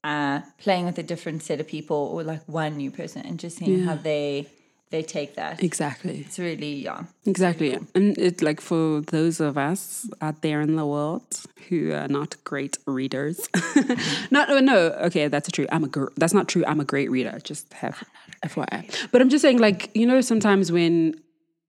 uh, 0.05 0.41
playing 0.59 0.87
with 0.87 0.99
a 0.99 1.03
different 1.03 1.43
set 1.43 1.61
of 1.61 1.67
people 1.67 1.97
or 1.97 2.23
like 2.23 2.43
one 2.47 2.77
new 2.77 2.91
person, 2.91 3.23
and 3.25 3.39
just 3.39 3.59
seeing 3.59 3.85
how 3.85 3.95
they 3.95 4.47
they 4.91 5.03
take 5.03 5.35
that. 5.35 5.63
Exactly. 5.63 6.21
It's 6.21 6.39
really 6.39 6.75
yeah. 6.75 7.05
Exactly. 7.27 7.79
And 7.95 8.17
it 8.19 8.43
like 8.43 8.61
for 8.61 9.01
those 9.01 9.41
of 9.41 9.59
us 9.59 10.09
out 10.21 10.43
there 10.43 10.61
in 10.61 10.77
the 10.77 10.87
world 10.87 11.43
who 11.69 11.93
are 11.93 12.09
not 12.09 12.37
great 12.45 12.79
readers. 12.87 13.49
not 14.31 14.49
no, 14.65 14.77
okay, 15.07 15.29
that's 15.29 15.51
true. 15.51 15.67
I'm 15.71 15.85
a 15.85 15.89
gr- 15.89 16.13
that's 16.17 16.35
not 16.35 16.49
true. 16.49 16.65
I'm 16.67 16.81
a 16.81 16.85
great 16.85 17.11
reader. 17.11 17.39
Just 17.43 17.73
have 17.75 18.03
FYI. 18.45 19.11
But 19.13 19.21
I'm 19.21 19.29
just 19.29 19.43
saying 19.43 19.59
like, 19.59 19.91
you 19.95 20.07
know, 20.07 20.21
sometimes 20.21 20.73
when 20.73 21.15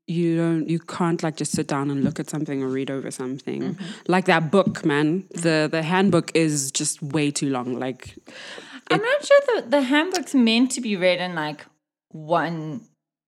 you 0.10 0.36
don't 0.38 0.68
you 0.68 0.80
can't 0.80 1.22
like 1.22 1.38
just 1.38 1.52
sit 1.52 1.68
down 1.68 1.92
and 1.92 2.04
look 2.04 2.20
at 2.20 2.30
something 2.30 2.64
or 2.64 2.68
read 2.68 2.90
over 2.90 3.12
something. 3.12 3.78
Like 4.08 4.26
that 4.26 4.50
book, 4.52 4.84
man. 4.84 5.26
The 5.32 5.68
the 5.72 5.84
handbook 5.84 6.32
is 6.34 6.72
just 6.72 7.02
way 7.02 7.32
too 7.32 7.50
long. 7.50 7.80
Like 7.80 8.16
I'm 8.90 9.02
not 9.02 9.26
sure 9.26 9.40
that 9.56 9.72
the 9.72 9.82
handbook's 9.82 10.34
meant 10.34 10.72
to 10.72 10.82
be 10.82 10.96
read 10.96 11.20
in 11.20 11.36
like 11.36 11.66
one 12.10 12.82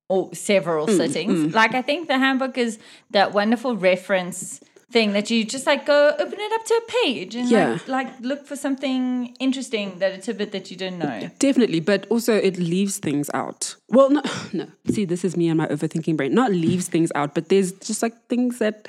or 0.10 0.34
several 0.34 0.88
Mm, 0.88 0.98
sittings. 0.98 1.54
Like 1.54 1.76
I 1.76 1.82
think 1.84 2.08
the 2.08 2.18
handbook 2.18 2.58
is 2.58 2.80
that 3.12 3.32
wonderful 3.32 3.78
reference 3.78 4.60
thing 4.92 5.14
that 5.14 5.30
you 5.32 5.44
just 5.46 5.66
like 5.66 5.86
go 5.86 6.10
open 6.20 6.40
it 6.40 6.52
up 6.54 6.66
to 6.66 6.74
a 6.74 6.92
page 7.04 7.36
and 7.36 7.50
Yeah. 7.50 7.70
like, 7.72 7.88
like 7.88 8.20
look 8.22 8.46
for 8.46 8.56
something 8.56 9.36
interesting 9.40 10.00
that 10.00 10.12
it's 10.14 10.28
a 10.28 10.32
tidbit 10.34 10.52
that 10.52 10.70
you 10.72 10.78
didn't 10.78 11.00
know. 11.00 11.30
Definitely, 11.40 11.80
but 11.80 12.06
also 12.10 12.36
it 12.36 12.58
leaves 12.58 12.98
things 13.00 13.30
out. 13.34 13.76
Well, 13.90 14.10
no, 14.10 14.22
no. 14.54 14.68
See, 14.90 15.06
this 15.06 15.24
is 15.24 15.36
me 15.38 15.48
and 15.50 15.58
my 15.58 15.68
overthinking 15.68 16.18
brain. 16.18 16.34
Not 16.34 16.52
leaves 16.52 16.88
things 16.88 17.12
out, 17.16 17.34
but 17.36 17.50
there's 17.50 17.72
just 17.74 18.02
like 18.02 18.14
things 18.28 18.60
that. 18.60 18.88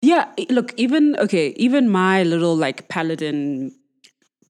Yeah, 0.00 0.30
look, 0.48 0.72
even 0.76 1.16
okay, 1.18 1.48
even 1.56 1.88
my 1.90 2.22
little 2.22 2.54
like 2.56 2.88
paladin 2.88 3.72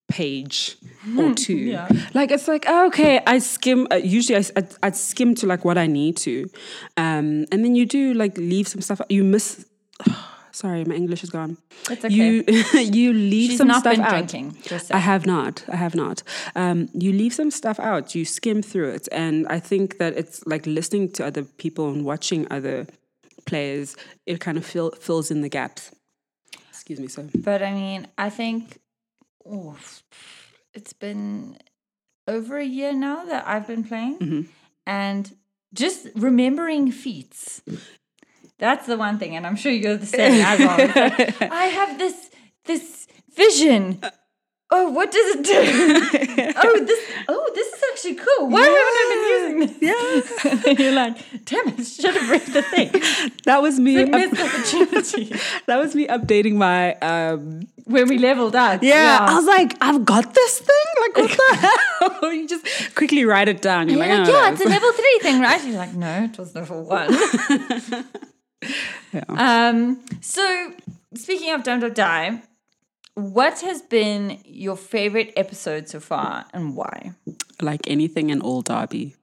page 0.09 0.77
or 1.19 1.35
two, 1.35 1.55
Yeah. 1.57 1.89
like 2.15 2.31
it's 2.31 2.49
like 2.49 2.65
oh, 2.67 2.87
okay, 2.89 3.21
I 3.27 3.39
skim. 3.41 3.87
Uh, 3.91 3.97
usually, 3.97 4.39
I, 4.39 4.45
I 4.57 4.63
I'd 4.83 4.97
skim 4.97 5.35
to 5.37 5.47
like 5.47 5.65
what 5.65 5.77
I 5.79 5.87
need 5.87 6.17
to, 6.19 6.49
um, 6.97 7.45
and 7.53 7.65
then 7.65 7.75
you 7.75 7.87
do 7.87 8.15
like 8.15 8.37
leave 8.39 8.67
some 8.69 8.81
stuff. 8.81 9.01
You 9.09 9.25
miss. 9.25 9.67
Sorry, 10.51 10.85
my 10.85 10.95
English 10.97 11.23
is 11.23 11.31
gone. 11.31 11.57
It's 11.89 12.05
okay. 12.05 12.13
You 12.13 12.43
you 12.81 13.13
leave 13.13 13.51
She's 13.51 13.59
some 13.59 13.69
not 13.69 13.81
stuff 13.81 13.95
been 13.95 14.03
out. 14.05 14.11
drinking. 14.11 14.57
I 14.91 14.99
have 14.99 15.25
not. 15.25 15.63
I 15.69 15.77
have 15.77 15.95
not. 15.95 16.23
Um, 16.57 16.89
you 16.95 17.13
leave 17.13 17.33
some 17.35 17.51
stuff 17.53 17.79
out. 17.79 18.15
You 18.17 18.25
skim 18.25 18.63
through 18.63 18.89
it, 18.95 19.09
and 19.13 19.47
I 19.49 19.61
think 19.61 19.99
that 19.99 20.17
it's 20.17 20.45
like 20.47 20.67
listening 20.67 21.13
to 21.13 21.25
other 21.27 21.45
people 21.45 21.91
and 21.93 22.05
watching 22.05 22.47
other 22.51 22.87
players. 23.47 23.95
It 24.27 24.41
kind 24.41 24.59
of 24.59 24.65
fill, 24.67 24.91
fills 24.93 25.31
in 25.31 25.43
the 25.43 25.49
gaps. 25.49 25.93
Excuse 26.71 26.99
me. 26.99 27.07
So 27.09 27.29
But 27.35 27.63
I 27.63 27.73
mean, 27.73 28.09
I 28.17 28.31
think 28.31 28.79
oh, 29.51 29.77
it's 30.75 30.93
been 30.93 31.57
over 32.27 32.59
a 32.59 32.65
year 32.65 32.93
now 32.93 33.25
that 33.25 33.47
I've 33.47 33.67
been 33.67 33.85
playing, 33.85 34.19
Mm-hmm. 34.19 34.43
and 34.87 35.37
just 35.75 36.09
remembering 36.15 36.91
feats. 36.93 37.63
That's 38.59 38.87
the 38.87 38.97
one 38.97 39.19
thing, 39.19 39.37
and 39.37 39.47
I'm 39.47 39.57
sure 39.57 39.71
you're 39.73 39.97
the 39.97 40.07
same 40.07 40.41
as 40.45 40.59
well. 40.59 40.79
Like, 40.79 41.43
I 41.53 41.65
have 41.67 41.99
this 41.99 42.31
this 42.65 43.07
vision. 43.35 44.01
Oh, 44.71 44.91
what 44.91 45.11
does 45.11 45.37
it 45.37 45.45
do? 45.45 46.53
oh, 46.63 46.85
this 46.85 47.01
oh, 47.29 47.51
this 47.55 47.73
is 47.73 47.78
actually 47.99 48.15
cool. 48.15 48.49
Why 48.49 48.63
haven't 48.63 48.79
I 48.79 49.05
been 49.11 49.67
using 49.67 49.81
this? 49.81 50.65
Yeah. 50.65 50.73
You're 50.79 50.93
like, 50.93 51.45
damn 51.45 51.69
it, 51.69 51.85
should 51.85 52.15
have 52.15 52.31
read 52.31 52.43
the 52.43 52.63
thing. 52.63 53.33
that 53.45 53.61
was 53.61 53.81
me. 53.81 54.05
Missed 54.05 54.41
opportunity. 54.41 55.37
that 55.67 55.79
was 55.79 55.95
me 55.95 56.07
updating 56.07 56.55
my. 56.55 56.95
Um, 56.97 57.63
when 57.85 58.07
we 58.09 58.19
leveled 58.19 58.55
up. 58.55 58.83
yeah, 58.83 59.19
I 59.29 59.35
was 59.35 59.47
like, 59.47 59.77
I've 59.81 60.05
got 60.05 60.35
this 60.35 60.59
thing. 60.59 60.87
Like, 61.01 61.17
what 61.17 61.31
the 61.31 62.19
hell? 62.21 62.33
you 62.33 62.47
just 62.47 62.95
quickly 62.95 63.25
write 63.25 63.49
it 63.49 63.63
down. 63.63 63.89
You're 63.89 64.05
You're 64.05 64.19
like, 64.19 64.29
oh, 64.29 64.33
yeah, 64.33 64.53
it's 64.53 64.61
a 64.61 64.69
level 64.69 64.93
three 64.93 65.19
thing, 65.23 65.41
right? 65.41 65.65
You're 65.65 65.79
like, 65.79 65.95
no, 65.95 66.25
it 66.25 66.39
was 66.39 66.55
level 66.55 66.85
one. 66.85 67.11
yeah. 69.13 69.25
Um, 69.71 70.01
so 70.21 70.73
speaking 71.15 71.53
of 71.55 71.63
Don't 71.63 71.95
Die, 71.95 72.43
what 73.15 73.61
has 73.61 73.83
been 73.83 74.39
your 74.45 74.77
favorite 74.77 75.33
episode 75.35 75.89
so 75.89 75.99
far 75.99 76.45
and 76.53 76.77
why? 76.77 77.15
Like 77.61 77.87
anything 77.89 78.31
in 78.31 78.41
all 78.41 78.63
Derby. 78.63 79.15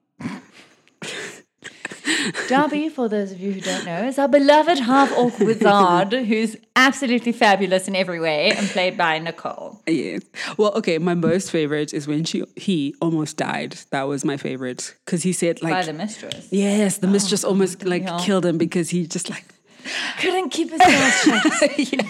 Darby, 2.47 2.89
for 2.89 3.07
those 3.09 3.31
of 3.31 3.39
you 3.39 3.51
who 3.53 3.61
don't 3.61 3.85
know, 3.85 4.05
is 4.07 4.17
our 4.19 4.27
beloved 4.27 4.79
half 4.79 5.11
orc 5.17 5.37
wizard 5.39 6.13
who's 6.27 6.55
absolutely 6.75 7.31
fabulous 7.31 7.87
in 7.87 7.95
every 7.95 8.19
way 8.19 8.51
and 8.51 8.67
played 8.67 8.97
by 8.97 9.17
Nicole. 9.19 9.81
Yes. 9.87 10.21
Well, 10.57 10.71
okay. 10.75 10.97
My 10.97 11.13
most 11.15 11.51
favorite 11.51 11.93
is 11.93 12.07
when 12.07 12.23
she 12.23 12.43
he 12.55 12.95
almost 13.01 13.37
died. 13.37 13.77
That 13.91 14.03
was 14.03 14.23
my 14.25 14.37
favorite 14.37 14.95
because 15.05 15.23
he 15.23 15.33
said 15.33 15.61
like 15.61 15.73
By 15.73 15.83
the 15.83 15.93
mistress. 15.93 16.47
yes, 16.51 16.97
the 16.97 17.07
mistress 17.07 17.43
oh, 17.43 17.49
almost 17.49 17.83
like 17.85 18.03
hell. 18.03 18.19
killed 18.19 18.45
him 18.45 18.57
because 18.57 18.89
he 18.89 19.07
just 19.07 19.29
like 19.29 19.45
Couldn't 20.19 20.49
keep 20.49 20.71
his 20.71 20.79
mouth 20.79 21.13
shut. 21.23 22.05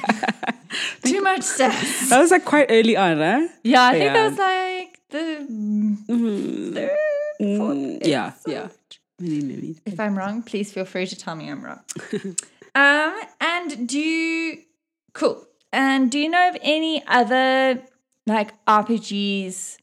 Too 1.03 1.21
much 1.21 1.43
sass. 1.43 2.09
that 2.09 2.19
was 2.19 2.31
like 2.31 2.45
quite 2.45 2.67
early 2.69 2.95
on, 2.97 3.17
huh? 3.17 3.47
Yeah, 3.63 3.83
I 3.85 3.91
think 3.93 4.03
Yeah. 4.05 4.13
that 4.13 4.29
was 4.29 4.37
like 4.39 4.94
the 5.09 5.45
third, 6.73 6.97
fourth. 7.37 7.77
Mm, 7.77 8.07
yeah, 8.07 8.33
yeah. 8.47 8.67
If 9.19 9.99
I'm 9.99 10.17
wrong, 10.17 10.43
please 10.43 10.73
feel 10.73 10.85
free 10.85 11.07
to 11.07 11.15
tell 11.15 11.35
me 11.35 11.49
I'm 11.49 11.63
wrong. 11.63 11.79
um, 12.75 13.21
and 13.41 13.87
do 13.87 13.99
you 13.99 14.61
cool? 15.13 15.45
And 15.71 16.11
do 16.11 16.19
you 16.19 16.29
know 16.29 16.49
of 16.49 16.57
any 16.61 17.03
other 17.07 17.81
like 18.25 18.53
RPGs 18.65 19.77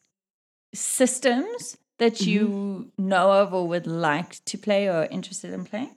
systems 0.75 1.77
that 1.99 2.23
you 2.23 2.91
know 2.99 3.31
of 3.31 3.55
or 3.55 3.67
would 3.69 3.87
like 3.87 4.45
to 4.47 4.59
play 4.59 4.89
or 4.89 5.03
are 5.03 5.07
interested 5.07 5.53
in 5.53 5.65
playing? 5.65 5.95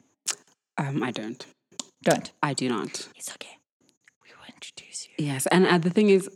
Um, 0.78 1.02
I 1.02 1.12
don't. 1.12 1.46
Don't. 2.04 2.32
I 2.44 2.54
do 2.54 2.70
not. 2.70 3.08
It's 3.16 3.32
okay. 3.32 3.58
We 4.24 4.30
will 4.38 4.54
introduce 4.54 5.08
you. 5.08 5.26
Yes, 5.26 5.48
and 5.48 5.66
uh, 5.66 5.78
the 5.78 5.90
thing 5.90 6.10
is, 6.10 6.30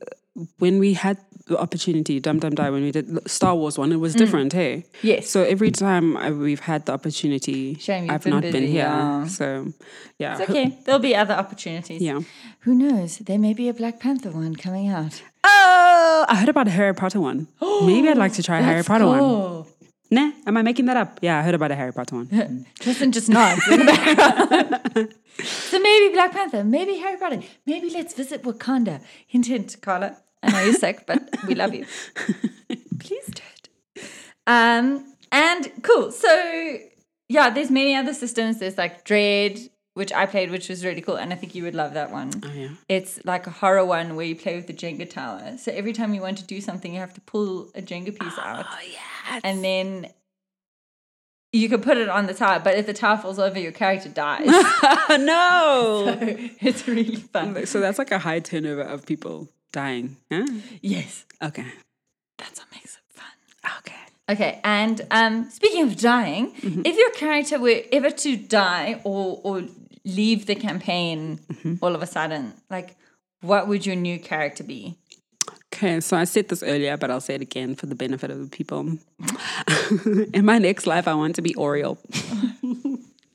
when 0.58 0.80
we 0.80 0.94
had 0.94 1.18
the 1.50 1.58
opportunity, 1.58 2.20
Dum 2.20 2.40
Dum 2.40 2.56
Die, 2.56 2.70
when 2.70 2.84
we 2.84 2.92
did 2.92 3.30
Star 3.30 3.56
Wars 3.56 3.78
one, 3.78 3.92
it 3.92 3.98
was 3.98 4.16
mm. 4.16 4.20
different, 4.20 4.54
hey. 4.54 4.86
Yes. 5.02 5.30
So 5.30 5.44
every 5.44 5.72
time 5.72 6.16
I, 6.16 6.32
we've 6.32 6.60
had 6.60 6.86
the 6.86 6.94
opportunity, 6.94 7.76
Shame 7.76 8.10
I've 8.10 8.24
been 8.24 8.34
not 8.34 8.44
been 8.44 8.68
here. 8.68 8.86
yeah. 8.86 9.26
So 9.26 9.74
yeah, 10.18 10.40
It's 10.40 10.50
okay. 10.50 10.78
There'll 10.86 11.02
be 11.02 11.16
other 11.16 11.34
opportunities. 11.34 12.02
yeah. 12.02 12.22
Who 12.62 12.76
knows? 12.76 13.18
There 13.18 13.40
may 13.40 13.54
be 13.54 13.68
a 13.68 13.74
Black 13.74 14.00
Panther 14.00 14.32
one 14.32 14.56
coming 14.56 14.88
out. 14.88 15.22
Oh, 15.44 16.26
I 16.30 16.36
heard 16.36 16.50
about 16.50 16.68
a 16.68 16.72
Harry 16.72 16.94
Potter 16.94 17.20
one. 17.20 17.48
Maybe 17.62 18.10
I'd 18.10 18.18
like 18.18 18.34
to 18.34 18.44
try 18.44 18.60
a 18.60 18.64
Harry 18.64 18.84
Potter 18.84 19.08
one. 19.08 19.66
Nah, 20.12 20.32
am 20.48 20.58
I 20.58 20.64
making 20.64 20.86
that 20.86 20.98
up? 20.98 21.20
Yeah, 21.22 21.38
I 21.38 21.44
heard 21.44 21.54
about 21.54 21.72
a 21.72 21.76
Harry 21.76 21.94
Potter 21.94 22.16
one. 22.16 22.66
Tristan 22.80 23.12
just 23.12 23.30
nods 23.30 23.68
in 23.68 23.80
the 23.80 23.86
background. 23.86 25.14
so 25.44 25.80
maybe 25.80 26.14
Black 26.14 26.32
Panther, 26.32 26.64
maybe 26.64 26.96
Harry 26.98 27.18
Potter, 27.18 27.42
maybe 27.66 27.92
let's 27.92 28.16
visit 28.16 28.42
Wakanda. 28.44 29.02
Hint, 29.28 29.46
hint, 29.46 29.78
Carla. 29.82 30.18
I 30.44 30.52
know 30.52 30.62
you're 30.64 30.74
sick, 30.74 31.06
but 31.06 31.30
we 31.48 31.56
love 31.56 31.74
you. 31.74 31.86
Please 33.00 33.26
do 33.28 33.42
it. 33.96 34.04
Um, 34.48 35.14
and 35.32 35.72
cool. 35.84 36.12
So 36.12 36.78
yeah, 37.28 37.50
there's 37.50 37.70
many 37.72 37.96
other 37.96 38.14
systems. 38.14 38.60
There's 38.60 38.78
like 38.78 39.04
Dread, 39.04 39.60
which 39.94 40.12
I 40.14 40.26
played, 40.26 40.50
which 40.52 40.70
was 40.70 40.84
really 40.86 41.02
cool, 41.02 41.18
and 41.18 41.32
I 41.34 41.36
think 41.36 41.56
you 41.56 41.64
would 41.64 41.76
love 41.76 41.94
that 41.94 42.12
one. 42.12 42.32
Oh 42.44 42.52
yeah. 42.54 42.70
It's 42.88 43.20
like 43.26 43.48
a 43.48 43.52
horror 43.52 43.86
one 43.86 44.16
where 44.16 44.26
you 44.26 44.36
play 44.36 44.56
with 44.56 44.68
the 44.68 44.74
Jenga 44.74 45.10
tower. 45.10 45.58
So 45.58 45.72
every 45.72 45.94
time 45.94 46.14
you 46.14 46.22
want 46.22 46.38
to 46.40 46.46
do 46.46 46.62
something, 46.62 46.94
you 46.94 47.00
have 47.00 47.14
to 47.14 47.22
pull 47.22 47.70
a 47.76 47.82
Jenga 47.82 48.18
piece 48.18 48.38
out 48.40 48.66
Oh 48.70 48.78
yeah. 48.90 49.40
and 49.44 49.64
then 49.64 50.08
you 51.52 51.68
can 51.68 51.82
put 51.82 51.98
it 51.98 52.10
on 52.10 52.28
the 52.28 52.34
tower, 52.34 52.60
but 52.64 52.76
if 52.78 52.86
the 52.86 52.94
tower 52.94 53.18
falls 53.18 53.40
over, 53.40 53.60
your 53.60 53.72
character 53.72 54.08
dies. 54.10 54.46
no. 55.10 56.16
it's 56.62 56.88
really 56.88 57.16
fun. 57.16 57.66
so 57.66 57.80
that's 57.80 57.98
like 57.98 58.12
a 58.12 58.20
high 58.20 58.40
turnover 58.40 58.82
of 58.84 59.06
people 59.06 59.50
dying. 59.72 60.18
Huh? 60.32 60.46
Yes, 60.82 61.26
Okay. 61.42 61.66
that's 62.38 62.60
what 62.60 62.68
makes 62.72 62.96
it 62.96 63.02
fun. 63.10 63.76
Okay. 63.80 63.96
Okay, 64.30 64.60
and 64.64 65.02
um, 65.10 65.50
speaking 65.50 65.84
of 65.84 65.98
dying, 65.98 66.52
if 66.86 66.96
your 66.98 67.10
character 67.12 67.60
were 67.60 67.82
ever 67.92 68.12
to 68.12 68.38
die 68.38 69.02
or 69.04 69.40
or 69.44 69.64
leave 70.06 70.46
the 70.46 70.56
campaign 70.56 71.40
all 71.82 71.96
of 71.96 72.02
a 72.04 72.06
sudden, 72.08 72.54
like 72.70 72.96
what 73.42 73.68
would 73.68 73.86
your 73.88 73.96
new 73.96 74.20
character 74.20 74.64
be? 74.64 74.98
Okay, 75.74 76.00
so 76.02 76.16
I 76.18 76.26
said 76.26 76.48
this 76.50 76.62
earlier, 76.62 76.96
but 76.98 77.10
I'll 77.10 77.22
say 77.22 77.36
it 77.36 77.42
again 77.42 77.74
for 77.76 77.86
the 77.88 77.96
benefit 77.96 78.30
of 78.30 78.40
the 78.40 78.48
people. 78.56 78.98
In 80.34 80.46
my 80.46 80.60
next 80.60 80.86
life, 80.86 81.08
I 81.08 81.14
want 81.16 81.36
to 81.36 81.42
be 81.42 81.56
Oriel. 81.56 81.98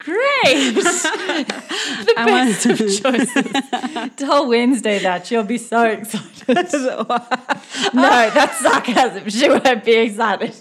Great! 0.05 0.75
the 0.75 2.15
I 2.17 2.27
want- 2.27 2.63
best 2.63 2.67
of 2.67 2.79
choices. 2.79 4.17
Tell 4.17 4.49
Wednesday 4.49 4.99
that 4.99 5.27
she'll 5.27 5.45
be 5.45 5.57
so 5.59 5.83
excited. 5.85 6.45
no, 7.95 8.31
that's 8.31 8.61
sarcasm. 8.61 9.31
She 9.31 9.49
won't 9.49 9.85
be 9.85 9.95
excited. 9.95 10.55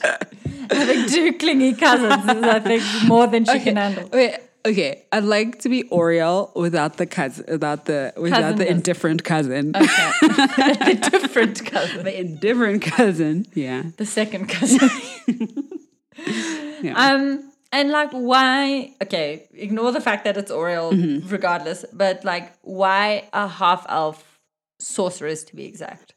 Having 0.72 1.10
two 1.10 1.34
clingy 1.34 1.74
cousins 1.74 2.24
is, 2.24 2.44
I 2.44 2.60
think, 2.60 2.84
more 3.06 3.28
than 3.28 3.44
she 3.44 3.60
can 3.60 3.76
handle. 3.76 4.10
Wait, 4.14 4.38
okay, 4.66 5.04
I'd 5.12 5.26
like 5.26 5.60
to 5.60 5.70
be 5.70 5.84
Oriel 5.90 6.52
without 6.56 6.96
the 6.96 7.06
cousin, 7.06 7.46
without 7.50 7.84
the 7.84 8.14
without 8.16 8.42
Cousin 8.42 8.58
the 8.60 8.72
indifferent 8.72 9.24
cousin. 9.26 9.76
Okay. 9.76 10.12
the 10.22 11.10
different 11.12 11.66
cousin. 11.66 12.04
the 12.06 12.18
indifferent 12.18 12.82
cousin. 12.82 13.46
Yeah. 13.54 13.84
The 13.98 14.06
second 14.06 14.48
cousin. 14.48 14.90
Yeah. 16.82 16.94
Um, 16.98 17.52
and 17.74 17.89
like, 17.89 18.12
why? 18.12 18.94
Okay, 19.03 19.48
ignore 19.53 19.92
the 19.92 20.00
fact 20.01 20.24
that 20.24 20.38
it's 20.38 20.51
Oriel, 20.51 20.92
Mm-hmm. 20.94 21.27
regardless. 21.27 21.84
But 21.92 22.24
like, 22.24 22.53
why 22.62 23.27
a 23.34 23.48
half 23.50 23.86
elf 23.89 24.39
sorceress 24.80 25.44
to 25.46 25.56
be 25.56 25.65
exact? 25.65 26.13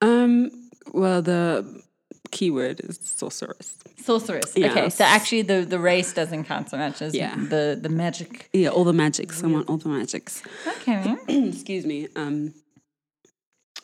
Um. 0.00 0.50
Well, 0.92 1.22
the 1.22 1.82
keyword 2.30 2.80
is 2.80 2.98
sorceress. 3.02 3.76
Sorceress. 4.02 4.56
Okay, 4.56 4.88
so 4.90 5.04
actually, 5.04 5.42
the 5.42 5.64
the 5.74 5.78
race 5.78 6.12
doesn't 6.14 6.44
count 6.44 6.70
so 6.70 6.76
much 6.78 7.02
as 7.02 7.14
Yeah. 7.14 7.34
the 7.36 7.78
the 7.80 7.88
magic. 7.90 8.48
Yeah, 8.52 8.68
all 8.70 8.84
the 8.84 8.92
magics. 9.04 9.42
I 9.44 9.46
want 9.48 9.68
all 9.68 9.76
the 9.78 9.88
magics. 9.88 10.42
Okay. 10.76 11.16
Excuse 11.28 11.84
me. 11.86 12.08
Um. 12.16 12.54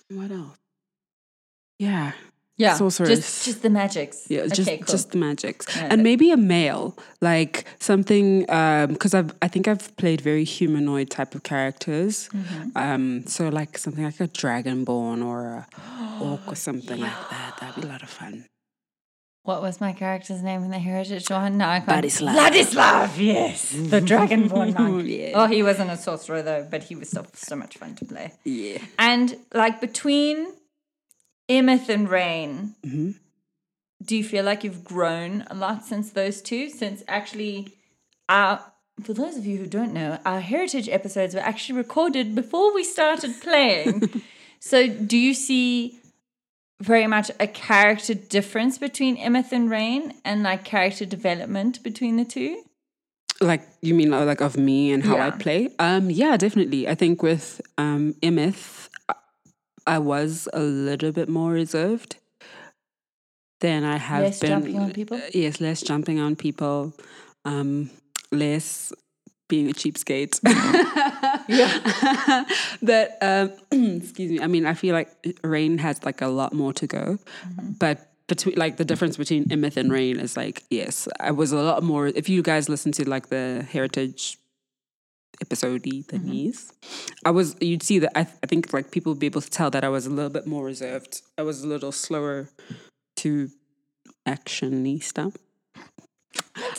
What 0.08 0.30
else? 0.30 0.56
Yeah. 1.78 2.12
Yeah. 2.58 2.74
Sorceress. 2.74 3.10
Just 3.10 3.44
just 3.44 3.62
the 3.62 3.68
magics. 3.70 4.26
Yeah, 4.30 4.46
just 4.46 4.60
okay, 4.62 4.78
cool. 4.78 4.86
just 4.86 5.10
the 5.10 5.18
magics, 5.18 5.66
Yeah, 5.76 5.88
and 5.90 6.02
maybe 6.02 6.30
a 6.30 6.38
male, 6.38 6.96
like 7.20 7.64
something, 7.78 8.40
because 8.40 9.12
I've 9.12 9.34
I 9.42 9.48
think 9.48 9.68
I've 9.68 9.94
played 9.96 10.22
very 10.22 10.44
humanoid 10.44 11.10
type 11.10 11.34
of 11.34 11.42
characters, 11.42 12.30
Mm-hmm. 12.32 12.70
um, 12.76 13.26
so 13.26 13.48
like 13.50 13.76
something 13.76 14.04
like 14.04 14.20
a 14.20 14.28
dragonborn 14.28 15.22
or 15.24 15.44
a 15.46 15.66
orc 16.24 16.40
or 16.48 16.54
something 16.68 16.98
like 17.00 17.30
that. 17.30 17.56
That'd 17.60 17.82
be 17.82 17.88
a 17.88 17.92
lot 17.92 18.02
of 18.02 18.08
fun. 18.08 18.46
What 19.42 19.62
was 19.62 19.80
my 19.80 19.92
character's 19.92 20.42
name 20.42 20.64
in 20.64 20.70
the 20.70 20.78
Heritage 20.80 21.30
one? 21.30 21.56
No, 21.58 21.68
I 21.68 21.78
can't. 21.80 22.04
Vladislav. 22.04 22.34
Vladislav, 22.34 23.18
yes. 23.18 23.70
The 23.70 24.00
Dragonborn 24.10 24.74
monk. 24.76 25.06
Yeah. 25.16 25.32
Oh, 25.36 25.46
he 25.46 25.62
wasn't 25.62 25.90
a 25.90 25.96
sorcerer 25.96 26.42
though, 26.42 26.66
but 26.68 26.82
he 26.84 26.96
was 26.96 27.10
still 27.10 27.26
so 27.34 27.54
much 27.54 27.76
fun 27.76 27.94
to 27.96 28.04
play. 28.06 28.32
Yeah. 28.44 28.78
And 28.98 29.36
like 29.54 29.80
between 29.80 30.48
Emeth 31.48 31.88
and 31.88 32.08
Rain, 32.08 32.74
Mm-hmm. 32.84 33.10
do 34.04 34.16
you 34.16 34.24
feel 34.24 34.44
like 34.44 34.64
you've 34.64 34.84
grown 34.84 35.44
a 35.48 35.54
lot 35.54 35.84
since 35.84 36.10
those 36.10 36.42
two? 36.42 36.68
Since 36.68 37.02
actually, 37.08 37.74
our 38.28 38.60
for 39.02 39.12
those 39.12 39.36
of 39.36 39.44
you 39.46 39.58
who 39.58 39.66
don't 39.66 39.92
know, 39.92 40.18
our 40.24 40.40
heritage 40.40 40.88
episodes 40.88 41.34
were 41.34 41.40
actually 41.40 41.76
recorded 41.78 42.34
before 42.34 42.74
we 42.74 42.82
started 42.82 43.34
playing. 43.42 44.22
so, 44.60 44.88
do 44.88 45.16
you 45.18 45.34
see 45.34 46.00
very 46.80 47.06
much 47.06 47.30
a 47.38 47.46
character 47.46 48.14
difference 48.14 48.78
between 48.78 49.16
Emeth 49.16 49.52
and 49.52 49.70
Rain, 49.70 50.14
and 50.24 50.42
like 50.42 50.64
character 50.64 51.04
development 51.04 51.82
between 51.82 52.16
the 52.16 52.24
two? 52.24 52.62
Like 53.40 53.62
you 53.82 53.94
mean 53.94 54.10
like 54.10 54.40
of 54.40 54.56
me 54.56 54.92
and 54.92 55.04
how 55.04 55.18
I 55.18 55.30
play? 55.30 55.68
Um, 55.78 56.08
yeah, 56.10 56.36
definitely. 56.38 56.88
I 56.88 56.94
think 56.94 57.22
with 57.22 57.60
um 57.76 58.14
Emeth, 58.22 58.88
I- 59.86 59.98
was 59.98 60.48
a 60.52 60.60
little 60.60 61.12
bit 61.12 61.28
more 61.28 61.52
reserved 61.52 62.16
than 63.60 63.84
I 63.84 63.96
have 63.96 64.22
Less 64.22 64.40
been. 64.40 64.50
jumping 64.50 64.78
on 64.78 64.92
people? 64.92 65.16
Uh, 65.16 65.20
Yes, 65.32 65.60
less 65.60 65.82
jumping 65.82 66.18
on 66.20 66.36
people. 66.36 66.92
Um, 67.44 67.90
less 68.32 68.92
being 69.48 69.70
a 69.70 69.72
cheapskate. 69.72 70.40
yeah. 71.48 72.44
but 72.82 73.16
um, 73.22 73.52
excuse 74.02 74.30
me. 74.32 74.40
I 74.40 74.46
mean, 74.46 74.66
I 74.66 74.74
feel 74.74 74.94
like 74.94 75.10
Rain 75.42 75.78
has 75.78 76.04
like 76.04 76.20
a 76.20 76.26
lot 76.28 76.52
more 76.52 76.72
to 76.74 76.86
go, 76.86 77.18
but 77.78 78.10
between 78.26 78.56
like 78.56 78.76
the 78.76 78.84
difference 78.84 79.16
between 79.16 79.44
Emeth 79.44 79.76
and 79.76 79.90
Rain 79.92 80.18
is 80.18 80.36
like 80.36 80.64
yes, 80.70 81.06
I 81.20 81.30
was 81.30 81.52
a 81.52 81.58
lot 81.62 81.82
more. 81.84 82.08
If 82.08 82.28
you 82.28 82.42
guys 82.42 82.68
listen 82.68 82.90
to 82.92 83.08
like 83.08 83.28
the 83.28 83.64
Heritage 83.70 84.36
episode 85.40 85.82
thingies, 85.82 86.72
I 87.24 87.30
was 87.30 87.56
you'd 87.60 87.82
see 87.82 87.98
that 88.00 88.12
I, 88.16 88.24
th- 88.24 88.36
I 88.42 88.46
think 88.46 88.72
like 88.72 88.90
people 88.90 89.12
would 89.12 89.20
be 89.20 89.26
able 89.26 89.40
to 89.40 89.50
tell 89.50 89.70
that 89.70 89.84
I 89.84 89.88
was 89.88 90.06
a 90.06 90.10
little 90.10 90.30
bit 90.30 90.46
more 90.46 90.64
reserved. 90.64 91.22
I 91.38 91.42
was 91.42 91.62
a 91.62 91.66
little 91.66 91.92
slower 91.92 92.48
to 93.16 93.50
actiony 94.26 95.02
stuff. 95.02 95.36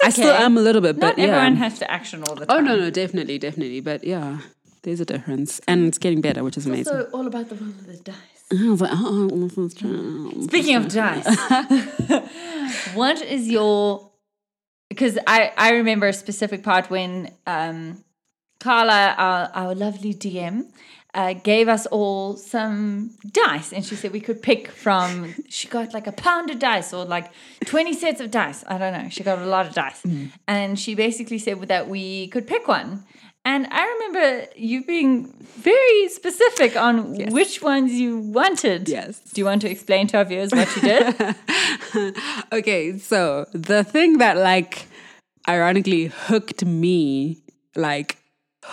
I 0.03 0.09
still 0.09 0.33
am 0.33 0.57
a 0.57 0.61
little 0.61 0.81
bit, 0.81 0.97
Not 0.97 1.15
but 1.15 1.21
yeah. 1.21 1.29
everyone 1.29 1.55
has 1.57 1.79
to 1.79 1.91
action 1.91 2.23
all 2.23 2.35
the 2.35 2.45
time. 2.45 2.57
Oh 2.57 2.61
no, 2.61 2.77
no, 2.77 2.89
definitely, 2.89 3.37
definitely. 3.37 3.81
But 3.81 4.03
yeah, 4.03 4.39
there's 4.83 4.99
a 4.99 5.05
difference, 5.05 5.59
and 5.67 5.87
it's 5.87 5.97
getting 5.97 6.21
better, 6.21 6.43
which 6.43 6.57
is 6.57 6.65
amazing. 6.65 6.93
So 6.93 7.09
all 7.13 7.27
about 7.27 7.49
the 7.49 7.55
roll 7.55 7.69
of 7.69 7.85
the 7.85 7.97
dice. 7.97 8.15
I 8.51 8.69
was 8.69 8.79
like, 8.79 8.91
oh, 8.93 9.27
this 9.27 9.57
is 9.57 9.73
true. 9.73 10.43
Speaking 10.43 10.75
of 10.75 10.87
dice, 10.87 11.27
what 12.93 13.21
is 13.21 13.49
your? 13.49 14.11
Because 14.89 15.17
I 15.27 15.51
I 15.57 15.71
remember 15.71 16.07
a 16.07 16.13
specific 16.13 16.63
part 16.63 16.89
when 16.89 17.31
um, 17.45 18.03
Carla, 18.59 19.15
our 19.17 19.51
our 19.53 19.75
lovely 19.75 20.13
DM, 20.13 20.71
uh, 21.13 21.33
gave 21.33 21.67
us 21.67 21.85
all 21.87 22.35
some 22.35 23.11
dice, 23.31 23.71
and 23.73 23.85
she 23.85 23.95
said 23.95 24.11
we 24.11 24.21
could 24.21 24.41
pick 24.41 24.69
from. 24.69 25.33
She 25.49 25.67
got 25.67 25.93
like 25.93 26.07
a 26.07 26.11
pound 26.11 26.49
of 26.49 26.59
dice 26.59 26.93
or 26.93 27.05
like 27.05 27.31
twenty 27.65 27.93
sets 27.93 28.21
of 28.21 28.31
dice. 28.31 28.63
I 28.67 28.77
don't 28.77 28.93
know. 28.93 29.09
She 29.09 29.23
got 29.23 29.39
a 29.39 29.45
lot 29.45 29.65
of 29.67 29.73
dice, 29.73 30.03
and 30.47 30.79
she 30.79 30.95
basically 30.95 31.39
said 31.39 31.61
that 31.67 31.87
we 31.87 32.27
could 32.27 32.47
pick 32.47 32.67
one. 32.67 33.03
And 33.47 33.65
I 33.71 33.85
remember 33.93 34.47
you 34.57 34.83
being 34.83 35.33
very 35.39 36.09
specific 36.09 36.75
on 36.75 37.31
which 37.31 37.61
ones 37.61 37.93
you 37.93 38.19
wanted. 38.19 38.89
Yes. 38.89 39.21
Do 39.21 39.39
you 39.39 39.45
want 39.45 39.61
to 39.61 39.71
explain 39.71 40.07
to 40.07 40.17
our 40.17 40.25
viewers 40.25 40.51
what 40.51 40.67
you 40.75 40.81
did? 40.81 42.15
okay, 42.51 42.97
so 42.97 43.45
the 43.53 43.85
thing 43.85 44.17
that 44.17 44.35
like 44.35 44.87
ironically 45.47 46.07
hooked 46.07 46.65
me, 46.65 47.41
like 47.73 48.17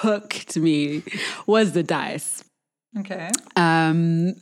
hooked 0.03 0.57
me, 0.57 1.03
was 1.47 1.73
the 1.73 1.83
dice. 1.83 2.45
okay. 2.99 3.31
Um, 3.57 4.35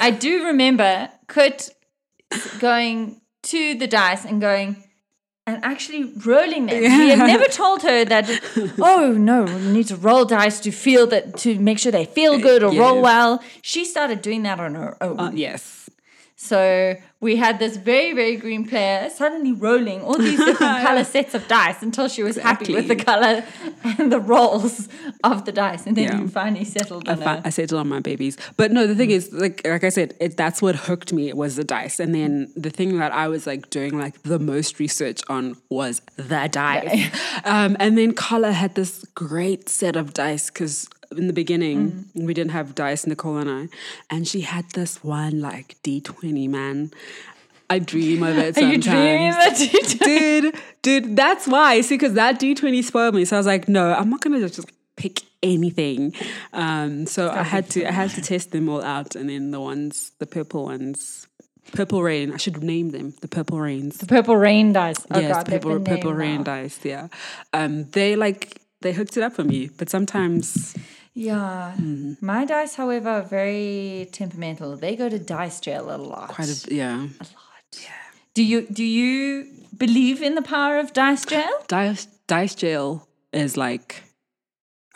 I 0.00 0.10
do 0.18 0.46
remember 0.46 1.08
Kurt 1.28 1.68
going 2.58 3.20
to 3.44 3.74
the 3.74 3.86
dice 3.86 4.24
and 4.24 4.40
going 4.40 4.82
and 5.46 5.64
actually 5.64 6.12
rolling 6.26 6.66
them. 6.66 6.82
We 6.82 7.08
had 7.10 7.20
never 7.20 7.44
told 7.64 7.82
her 7.82 8.04
that. 8.04 8.28
Oh 8.80 9.12
no, 9.12 9.44
we 9.44 9.72
need 9.72 9.86
to 9.88 9.96
roll 9.96 10.24
dice 10.24 10.60
to 10.60 10.70
feel 10.70 11.06
that 11.08 11.36
to 11.38 11.58
make 11.58 11.78
sure 11.78 11.92
they 11.92 12.04
feel 12.04 12.38
good 12.38 12.62
or 12.62 12.72
roll 12.72 13.00
well. 13.00 13.42
She 13.62 13.84
started 13.84 14.20
doing 14.20 14.42
that 14.42 14.58
on 14.60 14.74
her 14.74 14.96
own. 15.00 15.18
uh, 15.18 15.30
yes. 15.32 15.77
So 16.40 16.94
we 17.20 17.34
had 17.34 17.58
this 17.58 17.76
very, 17.76 18.12
very 18.14 18.36
green 18.36 18.64
player 18.64 19.10
suddenly 19.10 19.52
rolling 19.52 20.02
all 20.02 20.16
these 20.16 20.38
different 20.38 20.82
color 20.86 21.02
sets 21.02 21.34
of 21.34 21.48
dice 21.48 21.82
until 21.82 22.06
she 22.06 22.22
was 22.22 22.36
happy 22.36 22.72
with 22.72 22.86
the 22.86 22.94
color 22.94 23.42
and 23.98 24.12
the 24.12 24.20
rolls 24.20 24.88
of 25.24 25.44
the 25.46 25.50
dice. 25.50 25.84
And 25.84 25.96
then 25.96 26.04
Yeah. 26.04 26.20
you 26.20 26.28
finally 26.28 26.64
settled 26.64 27.08
I, 27.08 27.12
on 27.14 27.18
fi- 27.18 27.36
it. 27.38 27.42
I 27.46 27.50
settled 27.50 27.80
on 27.80 27.88
my 27.88 27.98
babies. 27.98 28.36
But 28.56 28.70
no, 28.70 28.86
the 28.86 28.94
thing 28.94 29.10
is, 29.10 29.32
like 29.32 29.66
like 29.66 29.82
I 29.82 29.88
said, 29.88 30.14
it, 30.20 30.36
that's 30.36 30.62
what 30.62 30.76
hooked 30.76 31.12
me 31.12 31.32
was 31.32 31.56
the 31.56 31.64
dice. 31.64 31.98
And 31.98 32.14
then 32.14 32.52
the 32.54 32.70
thing 32.70 32.98
that 32.98 33.10
I 33.12 33.26
was 33.26 33.44
like 33.44 33.68
doing 33.70 33.98
like 33.98 34.22
the 34.22 34.38
most 34.38 34.78
research 34.78 35.20
on 35.28 35.56
was 35.70 36.02
the 36.16 36.48
dice. 36.52 37.10
um, 37.44 37.76
and 37.80 37.98
then 37.98 38.14
Carla 38.14 38.52
had 38.52 38.76
this 38.76 39.04
great 39.16 39.68
set 39.68 39.96
of 39.96 40.14
dice 40.14 40.50
because 40.50 40.88
in 41.16 41.26
the 41.26 41.32
beginning 41.32 42.06
we 42.14 42.34
didn't 42.34 42.52
have 42.52 42.74
dice, 42.74 43.06
Nicole 43.06 43.36
and 43.38 43.50
I, 43.50 43.68
and 44.14 44.26
she 44.26 44.42
had 44.42 44.70
this 44.72 45.02
one 45.02 45.40
like 45.40 45.76
D 45.82 46.00
twenty 46.00 46.48
man. 46.48 46.90
I 47.70 47.78
dream 47.80 48.22
of 48.22 48.36
it 48.38 48.56
Are 48.56 48.60
you 48.62 48.80
sometimes. 48.80 49.70
dreaming 49.70 49.72
you 49.74 50.42
dude, 50.42 50.54
dude, 50.80 51.16
that's 51.16 51.46
why. 51.46 51.82
See, 51.82 51.96
because 51.96 52.14
that 52.14 52.40
D20 52.40 52.82
spoiled 52.82 53.14
me. 53.14 53.26
So 53.26 53.36
I 53.36 53.38
was 53.38 53.46
like, 53.46 53.68
no, 53.68 53.92
I'm 53.92 54.08
not 54.08 54.22
gonna 54.22 54.40
just 54.40 54.70
pick 54.96 55.20
anything. 55.42 56.14
Um, 56.54 57.04
so 57.06 57.28
I 57.30 57.42
had 57.42 57.68
to 57.70 57.86
I 57.86 57.92
had 57.92 58.10
to 58.10 58.22
test 58.22 58.52
them 58.52 58.68
all 58.70 58.82
out 58.82 59.14
and 59.16 59.28
then 59.28 59.50
the 59.50 59.60
ones, 59.60 60.12
the 60.18 60.26
purple 60.26 60.64
ones. 60.64 61.26
Purple 61.72 62.02
rain. 62.02 62.32
I 62.32 62.38
should 62.38 62.62
name 62.62 62.92
them 62.92 63.12
the 63.20 63.28
purple 63.28 63.60
rains. 63.60 63.98
The 63.98 64.06
purple 64.06 64.36
rain 64.38 64.72
dice. 64.72 65.06
Oh 65.10 65.18
yes, 65.18 65.36
god, 65.36 65.46
purple 65.46 65.80
purple 65.80 66.14
rain 66.14 66.38
now. 66.38 66.44
dice. 66.44 66.80
Yeah. 66.82 67.08
Um, 67.52 67.84
they 67.90 68.16
like 68.16 68.62
they 68.80 68.94
hooked 68.94 69.18
it 69.18 69.22
up 69.22 69.34
for 69.34 69.44
me. 69.44 69.68
But 69.76 69.90
sometimes 69.90 70.74
Yeah. 71.18 71.74
Mm-hmm. 71.76 72.24
My 72.24 72.44
dice, 72.44 72.76
however, 72.76 73.08
are 73.08 73.22
very 73.22 74.08
temperamental. 74.12 74.76
They 74.76 74.94
go 74.94 75.08
to 75.08 75.18
dice 75.18 75.58
jail 75.58 75.90
a 75.90 75.98
lot. 75.98 76.28
quite 76.28 76.48
a 76.48 76.72
yeah. 76.72 76.94
a 76.96 77.26
lot. 77.34 77.64
yeah. 77.72 77.90
do 78.34 78.44
you 78.44 78.66
do 78.70 78.84
you 78.84 79.46
believe 79.76 80.22
in 80.22 80.36
the 80.36 80.42
power 80.42 80.78
of 80.78 80.92
dice 80.92 81.24
jail? 81.24 81.50
Dice 81.66 82.06
dice 82.28 82.54
jail 82.54 83.08
is 83.32 83.56
like 83.56 84.04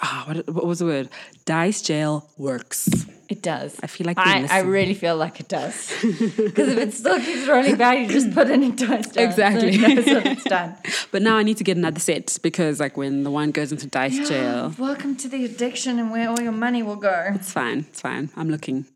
ah, 0.03 0.25
what, 0.27 0.49
what 0.49 0.67
was 0.67 0.81
the 0.81 0.87
word? 0.87 1.09
Dice 1.45 1.83
jail 1.83 2.29
works. 2.37 2.89
It 3.29 3.41
does. 3.41 3.79
I 3.83 3.87
feel 3.87 4.07
like 4.07 4.19
I, 4.19 4.47
I 4.51 4.61
really 4.61 4.93
feel 4.93 5.17
like 5.17 5.41
it 5.41 5.49
does. 5.49 5.91
Because 6.03 6.69
if 6.69 6.79
it 6.79 6.93
still 6.93 7.19
keeps 7.19 7.49
rolling 7.49 7.77
back, 7.77 7.99
you 7.99 8.09
just 8.09 8.35
put 8.35 8.51
it 8.51 8.63
in 8.63 8.77
dice 8.77 9.11
jail. 9.11 9.27
Exactly. 9.27 9.79
So 9.79 10.19
it 10.19 10.27
it's 10.27 10.45
done. 10.45 10.77
But 11.13 11.23
now 11.23 11.37
I 11.37 11.43
need 11.43 11.57
to 11.59 11.65
get 11.65 11.77
another 11.77 12.01
set 12.01 12.39
because, 12.43 12.81
like, 12.81 12.97
when 12.97 13.23
the 13.23 13.31
one 13.31 13.51
goes 13.51 13.73
into 13.73 13.87
dice 13.87 14.29
jail, 14.29 14.75
Welcome 14.79 15.17
to 15.17 15.29
the 15.29 15.45
addiction 15.45 15.99
and 15.99 16.11
where 16.11 16.29
all 16.29 16.41
your 16.41 16.53
money 16.53 16.83
will 16.83 16.97
go. 16.97 17.31
it's 17.35 17.53
fine. 17.53 17.81
It's 17.91 18.01
fine. 18.01 18.31
I'm 18.37 18.51
looking 18.51 18.87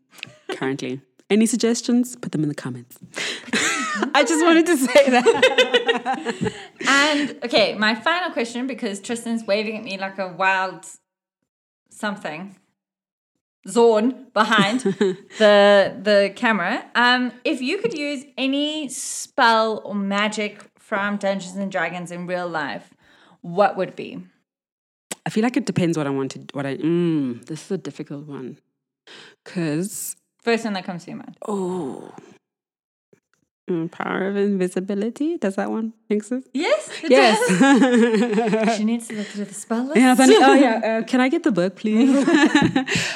currently. 0.51 1.01
Any 1.29 1.45
suggestions? 1.45 2.15
Put 2.15 2.31
them 2.31 2.43
in 2.43 2.49
the 2.49 2.55
comments. 2.55 2.97
I 4.13 4.23
just 4.23 4.43
wanted 4.45 4.65
to 4.67 4.77
say 4.77 5.09
that. 5.09 6.53
And 6.87 7.37
okay, 7.43 7.75
my 7.75 7.95
final 7.95 8.31
question 8.31 8.65
because 8.67 8.99
Tristan's 8.99 9.43
waving 9.45 9.77
at 9.77 9.83
me 9.83 9.97
like 9.97 10.17
a 10.19 10.27
wild 10.29 10.85
something. 11.89 12.55
Zorn 13.67 14.27
behind 14.33 14.79
the 15.39 15.93
the 16.01 16.31
camera. 16.35 16.85
Um, 16.95 17.33
if 17.43 17.61
you 17.61 17.79
could 17.79 17.93
use 17.93 18.23
any 18.37 18.87
spell 18.87 19.81
or 19.83 19.93
magic 19.93 20.63
from 20.77 21.17
Dungeons 21.17 21.55
and 21.57 21.69
Dragons 21.71 22.11
in 22.11 22.27
real 22.27 22.47
life, 22.47 22.93
what 23.41 23.75
would 23.75 23.95
be? 23.95 24.23
I 25.25 25.29
feel 25.29 25.43
like 25.43 25.57
it 25.57 25.65
depends 25.65 25.97
what 25.97 26.07
I 26.07 26.11
want 26.11 26.31
to. 26.31 26.45
What 26.53 26.65
I. 26.65 26.77
Mm, 26.77 27.45
this 27.45 27.65
is 27.65 27.71
a 27.71 27.77
difficult 27.77 28.25
one. 28.27 28.59
Cause 29.43 30.15
First 30.41 30.63
thing 30.63 30.73
that 30.73 30.85
comes 30.85 31.03
to 31.05 31.11
your 31.11 31.17
mind. 31.17 31.37
oh. 31.47 32.13
Mm, 33.69 33.91
power 33.91 34.29
of 34.29 34.37
invisibility. 34.37 35.37
Does 35.37 35.55
that 35.55 35.69
one 35.69 35.91
exist? 36.09 36.47
Yes, 36.53 36.89
it 37.03 37.11
Yes. 37.11 37.37
does. 37.59 38.77
She 38.77 38.85
needs 38.85 39.07
to 39.09 39.15
look 39.17 39.27
through 39.27 39.45
the 39.45 39.53
spell 39.53 39.83
list. 39.83 39.97
Yeah, 39.97 40.13
then, 40.15 40.29
oh 40.41 40.53
yeah. 40.53 40.79
Uh, 40.99 41.03
can 41.03 41.19
I 41.19 41.27
get 41.27 41.43
the 41.43 41.51
book, 41.51 41.75
please? 41.75 42.15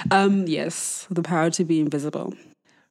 um, 0.11 0.45
yes, 0.47 1.07
the 1.09 1.21
power 1.23 1.49
to 1.51 1.63
be 1.63 1.79
invisible. 1.79 2.33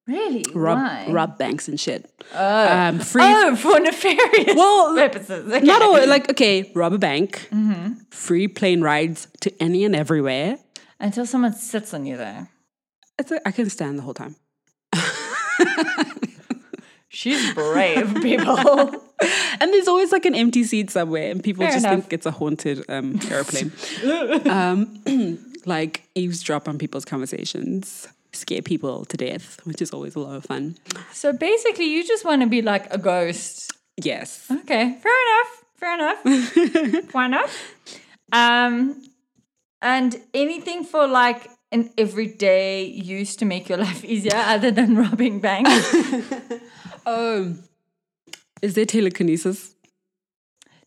Really? 0.06 0.42
Rob, 0.54 0.78
Why? 0.78 1.06
rob 1.10 1.36
banks 1.38 1.68
and 1.68 1.78
shit. 1.78 2.10
um, 2.34 2.98
free. 2.98 3.22
Oh, 3.24 3.54
for 3.56 3.78
nefarious 3.78 4.56
Well, 4.56 4.94
purposes. 4.96 5.52
Okay. 5.52 5.64
Not 5.66 5.82
all 5.82 6.06
like 6.08 6.30
okay, 6.30 6.72
rob 6.74 6.94
a 6.94 6.98
bank, 6.98 7.48
free 8.10 8.48
plane 8.48 8.80
rides 8.80 9.28
to 9.42 9.52
any 9.62 9.84
and 9.84 9.94
everywhere. 9.94 10.56
Until 10.98 11.26
someone 11.26 11.52
sits 11.52 11.92
on 11.92 12.06
you 12.06 12.16
there. 12.16 12.48
It's 13.18 13.30
a, 13.30 13.46
I 13.46 13.52
can 13.52 13.68
stand 13.68 13.98
the 13.98 14.02
whole 14.02 14.14
time. 14.14 14.36
She's 17.10 17.54
brave, 17.54 18.14
people. 18.22 18.94
And 19.60 19.70
there's 19.74 19.88
always 19.88 20.12
like 20.12 20.24
an 20.24 20.34
empty 20.34 20.64
seat 20.64 20.88
somewhere, 20.88 21.30
and 21.30 21.44
people 21.44 21.62
Fair 21.64 21.72
just 21.72 21.84
enough. 21.84 22.00
think 22.00 22.12
it's 22.14 22.24
a 22.24 22.30
haunted 22.30 22.82
um, 22.88 23.20
airplane. 23.30 23.70
um, 24.48 25.36
like 25.66 26.08
eavesdrop 26.14 26.66
on 26.66 26.78
people's 26.78 27.04
conversations, 27.04 28.08
scare 28.32 28.62
people 28.62 29.04
to 29.04 29.18
death, 29.18 29.60
which 29.64 29.82
is 29.82 29.90
always 29.90 30.14
a 30.14 30.20
lot 30.20 30.36
of 30.36 30.44
fun. 30.46 30.78
so 31.12 31.34
basically, 31.34 31.84
you 31.84 32.02
just 32.06 32.24
want 32.24 32.40
to 32.40 32.48
be 32.48 32.62
like 32.62 32.90
a 32.94 32.96
ghost. 32.96 33.70
Yes. 33.98 34.46
Okay, 34.50 34.96
fair 35.02 35.18
enough. 35.26 35.64
Fair 35.76 35.94
enough. 36.94 37.12
Why 37.12 37.26
not? 37.26 37.50
Um, 38.32 39.02
and 39.82 40.18
anything 40.32 40.84
for 40.84 41.06
like 41.06 41.46
an 41.72 41.90
everyday 41.96 42.84
use 42.84 43.36
to 43.36 43.44
make 43.44 43.68
your 43.68 43.78
life 43.78 44.04
easier, 44.12 44.32
other 44.34 44.70
than 44.70 44.96
robbing 44.96 45.40
banks. 45.40 45.94
Um, 47.06 47.62
is 48.60 48.74
there 48.74 48.84
telekinesis? 48.84 49.74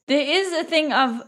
there 0.07 0.21
is 0.21 0.53
a 0.53 0.63
thing 0.63 0.93
of 0.93 1.23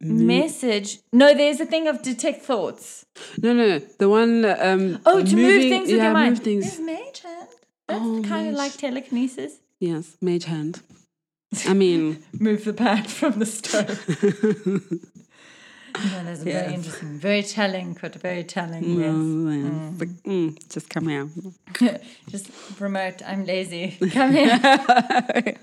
message. 0.00 1.00
No, 1.12 1.34
there's 1.34 1.58
a 1.60 1.66
thing 1.66 1.88
of 1.88 2.02
detect 2.02 2.42
thoughts. 2.44 3.04
No, 3.42 3.52
no, 3.52 3.78
the 3.98 4.08
one. 4.08 4.44
Um, 4.44 5.00
Oh, 5.04 5.22
to 5.24 5.36
move 5.36 5.62
things 5.62 5.88
with 5.88 5.96
yeah, 5.98 6.04
your 6.04 6.12
mind. 6.12 6.36
Move 6.36 6.44
things. 6.44 6.76
There's 6.76 6.86
mage 6.86 7.20
hand. 7.20 7.48
That's 7.88 8.00
Oh, 8.04 8.22
kind 8.24 8.48
of 8.48 8.54
like 8.54 8.76
telekinesis. 8.76 9.54
Yes, 9.80 10.16
mage 10.20 10.44
hand. 10.44 10.80
I 11.66 11.74
mean, 11.74 12.22
Move 12.38 12.64
the 12.64 12.72
pan 12.72 13.04
from 13.04 13.38
the 13.40 13.46
stove. 13.46 13.98
No, 15.94 16.24
that's 16.24 16.42
very 16.42 16.74
interesting. 16.74 17.18
Very 17.18 17.42
telling, 17.42 17.96
but 18.00 18.14
very 18.16 18.44
telling. 18.44 18.82
Yes. 18.84 19.12
mm, 19.12 19.92
it's 19.92 20.00
like, 20.00 20.22
mm, 20.22 20.68
just 20.72 20.88
come 20.88 21.08
here. 21.08 21.28
Just 22.28 22.50
remote. 22.80 23.22
I'm 23.26 23.44
lazy. 23.44 23.96
Come 24.12 24.32
here. 24.32 24.60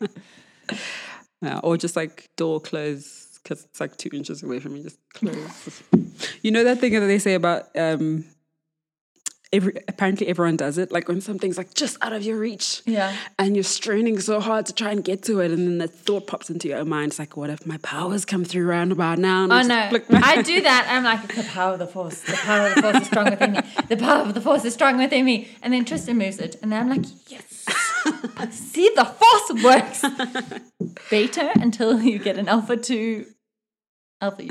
Yeah, 1.42 1.60
or 1.64 1.78
just 1.78 1.96
like 1.96 2.30
door 2.36 2.60
close 2.60 3.40
because 3.42 3.64
it's 3.64 3.80
like 3.80 3.96
two 3.96 4.10
inches 4.12 4.44
away 4.44 4.60
from 4.60 4.74
me. 4.74 4.84
Just 4.84 5.00
close. 5.14 5.82
you 6.42 6.52
know 6.52 6.66
that 6.66 6.80
thing 6.80 6.92
that 6.94 7.08
they 7.08 7.18
say 7.18 7.34
about 7.34 7.70
um, 7.78 8.26
every 9.52 9.74
apparently 9.88 10.28
everyone 10.28 10.56
does 10.58 10.78
it. 10.78 10.92
Like 10.92 11.08
when 11.08 11.22
something's 11.22 11.58
like 11.58 11.74
just 11.74 11.98
out 12.02 12.14
of 12.14 12.24
your 12.24 12.38
reach, 12.38 12.82
Yeah. 12.86 13.16
and 13.38 13.56
you're 13.56 13.64
straining 13.64 14.20
so 14.20 14.40
hard 14.40 14.66
to 14.68 14.74
try 14.74 14.92
and 14.92 15.04
get 15.04 15.24
to 15.24 15.40
it, 15.40 15.52
and 15.52 15.68
then 15.68 15.78
the 15.80 15.88
thought 15.88 16.28
pops 16.28 16.50
into 16.50 16.68
your 16.68 16.84
mind. 16.86 17.12
It's 17.12 17.20
like, 17.20 17.36
what 17.38 17.50
if 17.50 17.66
my 17.66 17.78
powers 17.78 18.26
come 18.26 18.44
through 18.46 18.68
roundabout 18.68 19.18
now? 19.20 19.44
And 19.46 19.52
Oh 19.54 19.56
I 19.56 19.64
no! 19.64 20.00
I 20.12 20.42
do 20.42 20.62
that. 20.62 20.88
I'm 20.90 21.04
like, 21.04 21.24
it's 21.26 21.36
the 21.36 21.44
power 21.44 21.74
of 21.74 21.80
the 21.80 21.88
force. 21.88 22.22
The 22.22 22.34
power 22.34 22.68
of 22.68 22.76
the 22.76 22.82
force 22.82 23.02
is 23.02 23.08
strong 23.08 23.30
within 23.32 23.52
me. 23.54 23.60
The 23.90 23.98
power 23.98 24.22
of 24.22 24.34
the 24.34 24.42
force 24.42 24.66
is 24.66 24.74
strong 24.74 24.98
within 24.98 25.26
me. 25.26 25.48
And 25.62 25.74
then 25.74 25.86
Tristan 25.86 26.18
moves 26.18 26.40
it, 26.40 26.58
and 26.62 26.72
then 26.72 26.82
I'm 26.82 26.90
like, 26.90 27.06
yes. 27.28 27.66
See, 28.52 28.90
the 28.96 29.06
force 29.06 29.64
works. 29.64 30.06
Beta 31.10 31.52
until 31.56 32.02
you 32.02 32.20
get 32.20 32.38
an 32.38 32.48
alpha 32.48 32.78
to 32.78 33.26
alpha. 34.22 34.50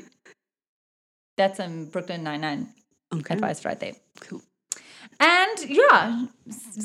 That's 1.37 1.61
um 1.61 1.87
Brooklyn 1.87 2.23
Nine 2.25 2.41
Nine 2.41 2.69
Okay. 3.15 3.35
advice 3.35 3.65
right 3.65 3.79
there. 3.79 3.95
Cool. 4.21 4.43
And 5.21 5.69
yeah, 5.69 6.27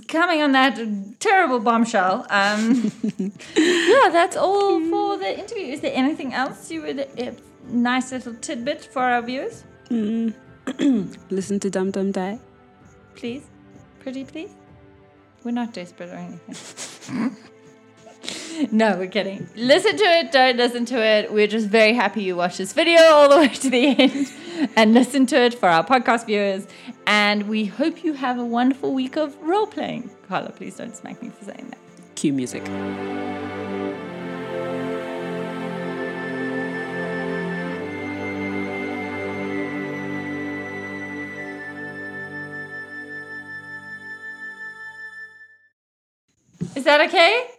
coming 0.07 0.41
on 0.41 0.53
that 0.53 0.79
terrible 1.19 1.59
bombshell. 1.59 2.25
Um, 2.29 2.91
yeah, 3.55 4.09
that's 4.11 4.35
all 4.35 4.79
for 4.89 5.17
the 5.17 5.37
interview. 5.37 5.67
Is 5.67 5.81
there 5.81 5.91
anything 5.93 6.33
else 6.33 6.71
you 6.71 6.81
would, 6.81 6.99
a 6.99 7.35
nice 7.67 8.11
little 8.11 8.33
tidbit 8.33 8.85
for 8.85 9.03
our 9.03 9.21
viewers? 9.21 9.63
Listen 9.89 11.59
to 11.59 11.69
Dum 11.69 11.91
Dum 11.91 12.11
Die. 12.11 12.39
Please, 13.15 13.45
pretty 13.99 14.23
please. 14.23 14.49
We're 15.43 15.51
not 15.51 15.73
desperate 15.73 16.09
or 16.09 16.15
anything. 16.15 17.35
no, 18.71 18.97
we're 18.97 19.07
kidding. 19.07 19.47
Listen 19.55 19.95
to 19.95 20.03
it, 20.03 20.31
don't 20.31 20.57
listen 20.57 20.85
to 20.85 20.97
it. 20.97 21.31
We're 21.31 21.47
just 21.47 21.67
very 21.67 21.93
happy 21.93 22.23
you 22.23 22.35
watched 22.35 22.57
this 22.57 22.73
video 22.73 22.99
all 23.01 23.29
the 23.29 23.37
way 23.37 23.49
to 23.49 23.69
the 23.69 23.87
end 23.87 24.27
and 24.75 24.93
listen 24.93 25.25
to 25.27 25.37
it 25.37 25.53
for 25.53 25.69
our 25.69 25.85
podcast 25.85 26.25
viewers. 26.25 26.67
And 27.05 27.47
we 27.47 27.65
hope 27.65 28.03
you 28.03 28.13
have 28.13 28.37
a 28.39 28.45
wonderful 28.45 28.93
week 28.93 29.15
of 29.15 29.35
role 29.41 29.67
playing. 29.67 30.09
Carla, 30.27 30.51
please 30.51 30.77
don't 30.77 30.95
smack 30.95 31.21
me 31.21 31.29
for 31.29 31.45
saying 31.45 31.67
that. 31.69 31.79
Cue 32.15 32.33
music. 32.33 32.63
Is 46.75 46.85
that 46.85 47.01
okay? 47.01 47.52